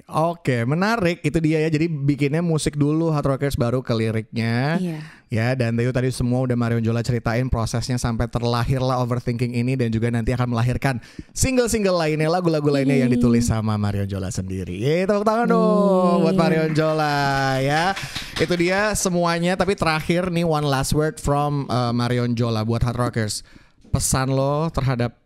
Oke, 0.06 0.62
menarik. 0.62 1.18
Itu 1.26 1.42
dia 1.42 1.66
ya. 1.66 1.70
Jadi 1.70 1.90
bikinnya 1.90 2.38
musik 2.38 2.78
dulu 2.78 3.10
Hard 3.10 3.26
Rockers 3.26 3.58
baru 3.58 3.82
ke 3.82 3.90
liriknya. 3.90 4.78
Iya. 4.78 5.00
Ya, 5.26 5.58
dan 5.58 5.74
itu 5.74 5.90
tadi 5.90 6.06
semua 6.14 6.46
udah 6.46 6.54
Marion 6.54 6.78
Jola 6.86 7.02
ceritain 7.02 7.50
prosesnya 7.50 7.98
sampai 7.98 8.30
terlahirlah 8.30 9.02
overthinking 9.02 9.58
ini 9.58 9.74
dan 9.74 9.90
juga 9.90 10.06
nanti 10.06 10.30
akan 10.30 10.54
melahirkan 10.54 11.02
single-single 11.34 11.98
lainnya, 11.98 12.30
lagu-lagu 12.30 12.70
lainnya 12.70 13.02
yang 13.02 13.10
ditulis 13.10 13.50
sama 13.50 13.74
Marion 13.74 14.06
Jola 14.06 14.30
sendiri. 14.30 14.78
Yeay, 14.78 15.02
tepuk 15.02 15.26
tangan 15.26 15.50
dong 15.50 16.22
buat 16.22 16.38
Marion 16.38 16.70
Jola 16.78 17.58
ya. 17.58 17.90
Itu 18.38 18.54
dia 18.54 18.94
semuanya 18.94 19.58
tapi 19.58 19.74
terakhir 19.74 19.95
nih 19.98 20.44
one 20.44 20.64
last 20.64 20.92
word 20.92 21.16
from 21.16 21.66
uh, 21.66 21.90
Marion 21.90 22.32
Jola 22.32 22.62
buat 22.62 22.82
Hard 22.82 22.96
Rockers. 22.96 23.40
Pesan 23.86 24.28
lo 24.28 24.68
terhadap 24.68 25.16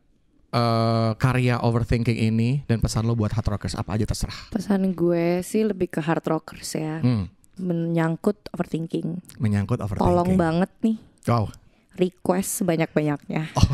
uh, 0.50 1.14
karya 1.16 1.59
overthinking 1.59 2.14
ini 2.14 2.62
dan 2.64 2.78
pesan 2.78 3.02
lo 3.02 3.14
buat 3.14 3.30
Hard 3.30 3.48
Rockers 3.48 3.74
apa 3.74 3.94
aja 3.94 4.04
terserah. 4.04 4.37
pesan 4.50 4.92
gue 4.92 5.40
sih 5.40 5.64
lebih 5.64 5.88
ke 5.88 6.00
hard 6.00 6.22
rockers 6.24 6.74
ya 6.74 6.98
Hmm, 6.98 7.26
menyangkut 7.56 8.38
overthinking 8.50 9.18
menyangkut 9.37 9.78
overthinking. 9.78 10.06
tolong 10.06 10.30
banget 10.35 10.70
nih 10.80 10.96
Wow. 11.22 11.52
Request 12.00 12.64
sebanyak-banyaknya. 12.64 13.52
Oh. 13.52 13.68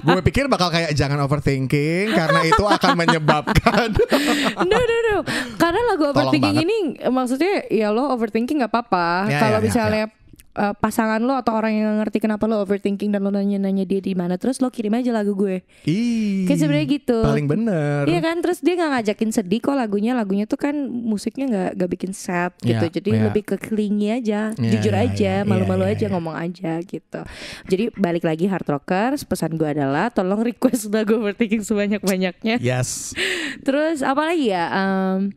gue 0.06 0.20
pikir 0.30 0.46
bakal 0.46 0.70
kayak 0.70 0.94
jangan 0.94 1.18
overthinking 1.26 2.14
karena 2.14 2.40
itu 2.46 2.62
akan 2.62 2.94
menyebabkan 2.94 3.90
no, 4.70 4.78
no, 4.78 4.96
no. 5.10 5.16
Karena 5.58 5.80
lagu 5.90 6.14
overthinking 6.14 6.56
ini 6.62 6.76
maksudnya 7.10 7.66
ya 7.66 7.90
lo 7.90 8.14
overthinking 8.14 8.62
nggak 8.62 8.72
apa-apa. 8.72 9.26
Ya, 9.26 9.38
Kalau 9.42 9.58
ya, 9.58 9.62
ya, 9.62 9.66
misalnya 9.66 10.04
eh, 10.52 10.74
pasangan 10.74 11.18
lo 11.18 11.34
atau 11.34 11.54
orang 11.54 11.72
yang 11.72 11.94
ngerti 11.98 12.18
kenapa 12.18 12.44
lo 12.44 12.58
overthinking 12.60 13.10
dan 13.10 13.22
lo 13.22 13.30
nanya-nanya 13.30 13.84
dia 13.84 13.98
di 13.98 14.12
mana, 14.12 14.34
terus 14.34 14.58
lo 14.58 14.68
kirim 14.68 14.92
aja 14.92 15.10
lagu 15.10 15.32
gue. 15.32 15.62
Ih, 15.84 16.44
Kayak 16.44 16.58
sebenarnya 16.58 16.86
gitu. 16.90 17.18
paling 17.20 17.46
bener 17.46 18.02
Iya 18.04 18.20
kan, 18.20 18.36
terus 18.38 18.58
dia 18.58 18.74
nggak 18.74 18.90
ngajakin 18.96 19.30
sedih 19.30 19.60
kok 19.60 19.74
lagunya, 19.74 20.12
lagunya 20.12 20.44
tuh 20.44 20.56
kan 20.56 20.74
musiknya 20.88 21.46
nggak 21.46 21.70
nggak 21.76 21.90
bikin 21.90 22.12
sad 22.12 22.52
gitu, 22.60 22.82
Ya, 22.82 22.90
jadi 22.90 23.10
ya. 23.10 23.20
lebih 23.28 23.42
ke 23.44 23.56
clingy 23.56 24.08
aja, 24.12 24.40
Ya, 24.50 24.70
jujur 24.70 24.92
ya, 24.92 25.02
aja, 25.04 25.32
ya, 25.40 25.46
malu-malu 25.46 25.86
ya, 25.86 25.92
aja 25.94 26.06
ya. 26.06 26.10
ngomong 26.10 26.34
aja 26.34 26.72
gitu. 26.80 27.20
Jadi 27.66 27.84
balik 27.94 28.22
lagi 28.22 28.44
hard 28.44 28.66
rockers, 28.66 29.22
pesan 29.22 29.54
gue 29.54 29.66
adalah 29.66 30.10
tolong 30.10 30.42
request 30.42 30.90
lagu 30.90 31.16
overthinking 31.16 31.62
sebanyak 31.62 32.00
banyaknya. 32.00 32.58
yes 32.58 33.14
Terus 33.66 34.00
apa 34.00 34.22
lagi 34.26 34.50
ya? 34.50 34.66
Em, 34.68 35.30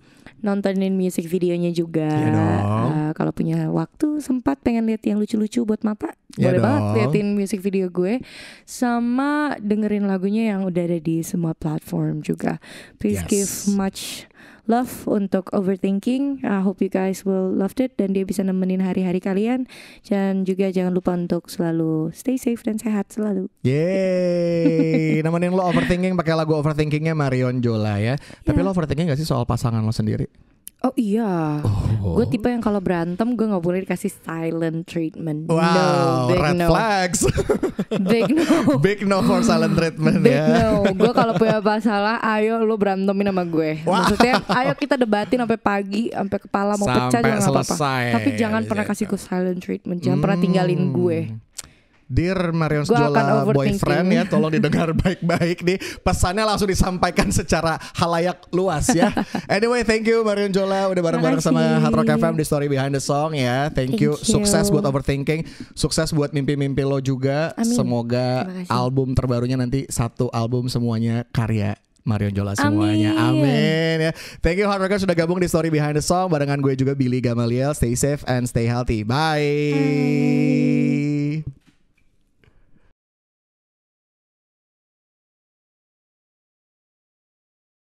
nontonin 0.43 0.91
music 0.93 1.25
videonya 1.25 1.71
juga. 1.71 2.05
Iya 2.05 2.29
dong. 2.29 2.61
Uh, 2.91 3.11
kalau 3.15 3.31
punya 3.31 3.71
waktu 3.71 4.19
sempat 4.19 4.59
pengen 4.59 4.85
lihat 4.85 5.01
yang 5.01 5.17
lucu-lucu 5.17 5.63
buat 5.63 5.81
mata, 5.81 6.11
Iya 6.35 6.51
boleh 6.51 6.59
banget 6.59 6.81
dong. 6.83 6.93
liatin 6.99 7.27
music 7.31 7.63
video 7.63 7.87
gue. 7.87 8.19
Sama 8.63 9.55
dengerin 9.57 10.03
lagunya 10.03 10.51
yang 10.51 10.67
udah 10.67 10.83
ada 10.83 10.99
di 10.99 11.23
semua 11.23 11.55
platform 11.55 12.19
juga. 12.19 12.59
Please 12.99 13.23
Yes. 13.23 13.31
give 13.31 13.51
much 13.71 14.27
love 14.63 15.03
untuk 15.05 15.51
overthinking. 15.51 16.39
I 16.41 16.61
hope 16.61 16.79
you 16.79 16.87
guys 16.87 17.23
will 17.23 17.49
loved 17.49 17.79
it 17.79 17.95
dan 17.95 18.11
dia 18.11 18.23
bisa 18.23 18.41
nemenin 18.41 18.79
hari-hari 18.79 19.19
kalian. 19.19 19.67
Dan 20.03 20.43
juga 20.43 20.69
jangan 20.69 20.91
lupa 20.91 21.11
untuk 21.13 21.47
selalu 21.47 22.11
stay 22.11 22.35
safe 22.35 22.61
dan 22.61 22.77
sehat 22.77 23.11
selalu. 23.11 23.51
Yeay, 23.63 25.19
nemenin 25.25 25.51
lo 25.51 25.63
overthinking 25.65 26.15
pakai 26.15 26.33
lagu 26.33 26.53
overthinkingnya 26.53 27.11
Marion 27.11 27.59
Jola 27.59 27.99
ya. 27.99 28.15
Tapi 28.41 28.55
Ya. 28.55 28.63
lo 28.63 28.71
overthinking 28.71 29.07
gak 29.07 29.19
sih 29.19 29.27
soal 29.27 29.43
pasangan 29.43 29.81
lo 29.81 29.91
sendiri? 29.91 30.27
Oh 30.83 30.91
iya. 30.99 31.63
Oh. 31.63 32.19
Gue 32.19 32.27
tipe 32.27 32.51
yang 32.51 32.59
kalau 32.59 32.83
berantem 32.83 33.39
gue 33.39 33.45
nggak 33.47 33.63
boleh 33.63 33.87
dikasih 33.87 34.11
silent 34.19 34.83
treatment. 34.83 35.47
Wow, 35.47 35.63
no, 35.63 35.87
big 36.27 36.43
red 36.43 36.59
no, 36.59 36.67
flags. 36.67 37.23
big 38.11 38.27
no, 38.27 38.43
Big 38.83 38.99
no 39.07 39.23
for 39.23 39.39
silent 39.39 39.79
treatment 39.79 40.19
big 40.19 40.35
ya. 40.35 40.43
no. 40.43 40.83
Gue 40.91 41.15
kalau 41.15 41.39
punya 41.39 41.63
masalah, 41.63 42.19
ayo 42.35 42.59
lu 42.59 42.75
berantemin 42.75 43.31
sama 43.31 43.47
gue. 43.47 43.79
Wah. 43.87 44.03
Maksudnya, 44.03 44.43
ayo 44.59 44.75
kita 44.75 44.99
debatin 44.99 45.39
sampai 45.39 45.55
pagi, 45.55 46.11
sampai 46.11 46.39
kepala 46.43 46.75
mau 46.75 46.83
pecah 46.83 47.15
Sampai 47.15 47.31
juga 47.31 47.39
nggak 47.39 47.55
apa-apa. 47.55 47.93
Tapi 48.19 48.29
jangan 48.35 48.61
pernah 48.67 48.83
kasih 48.83 49.05
gue 49.07 49.19
silent 49.23 49.59
treatment, 49.63 50.03
jangan 50.03 50.19
pernah 50.19 50.35
tinggalin 50.35 50.81
Hmm. 50.83 50.91
gue. 50.91 51.19
Dear 52.13 52.53
Marion 52.53 52.85
Jola 52.85 53.41
boyfriend 53.49 54.07
ya 54.13 54.23
tolong 54.29 54.53
didengar 54.53 54.93
baik-baik 55.01 55.65
nih. 55.65 55.81
Pesannya 56.05 56.45
langsung 56.45 56.69
disampaikan 56.69 57.33
secara 57.33 57.81
halayak 57.97 58.45
luas 58.53 58.93
ya. 58.93 59.09
Anyway 59.49 59.81
thank 59.81 60.05
you 60.05 60.21
Marion 60.21 60.53
Jola. 60.53 60.93
Udah 60.93 61.01
bareng-bareng 61.01 61.41
sama. 61.41 61.81
Hard 61.81 61.97
Rock 61.97 62.13
FM 62.13 62.37
di 62.37 62.45
Story 62.45 62.69
Behind 62.69 62.93
the 62.93 63.01
Song 63.01 63.33
ya. 63.33 63.73
Thank, 63.73 63.97
you. 63.97 64.13
Thank 64.13 64.29
you. 64.29 64.33
sukses 64.37 64.69
buat 64.69 64.85
overthinking. 64.85 65.49
Sukses 65.73 66.13
buat 66.13 66.29
mimpi-mimpi 66.29 66.85
lo 66.85 67.01
juga. 67.01 67.49
Amin. 67.57 67.73
semoga 67.73 68.45
album 68.69 69.17
terbarunya 69.17 69.57
nanti 69.57 69.89
satu 69.89 70.29
album 70.29 70.69
semuanya 70.69 71.25
karya 71.33 71.73
Marion 72.03 72.35
Jola 72.35 72.53
semuanya. 72.53 73.15
Amin. 73.15 73.47
amin 73.47 74.11
ya. 74.11 74.13
Thank 74.43 74.59
you 74.59 74.67
Hard 74.67 74.85
sudah 74.99 75.15
gabung 75.15 75.39
di 75.39 75.47
Story 75.47 75.71
Behind 75.71 75.95
the 75.95 76.03
Song. 76.03 76.27
Barengan 76.29 76.59
gue 76.59 76.75
juga 76.75 76.93
Billy 76.93 77.23
Gamaliel. 77.23 77.71
Stay 77.73 77.95
safe 77.95 78.21
and 78.27 78.45
stay 78.45 78.67
healthy. 78.67 79.07
Bye. 79.07 80.43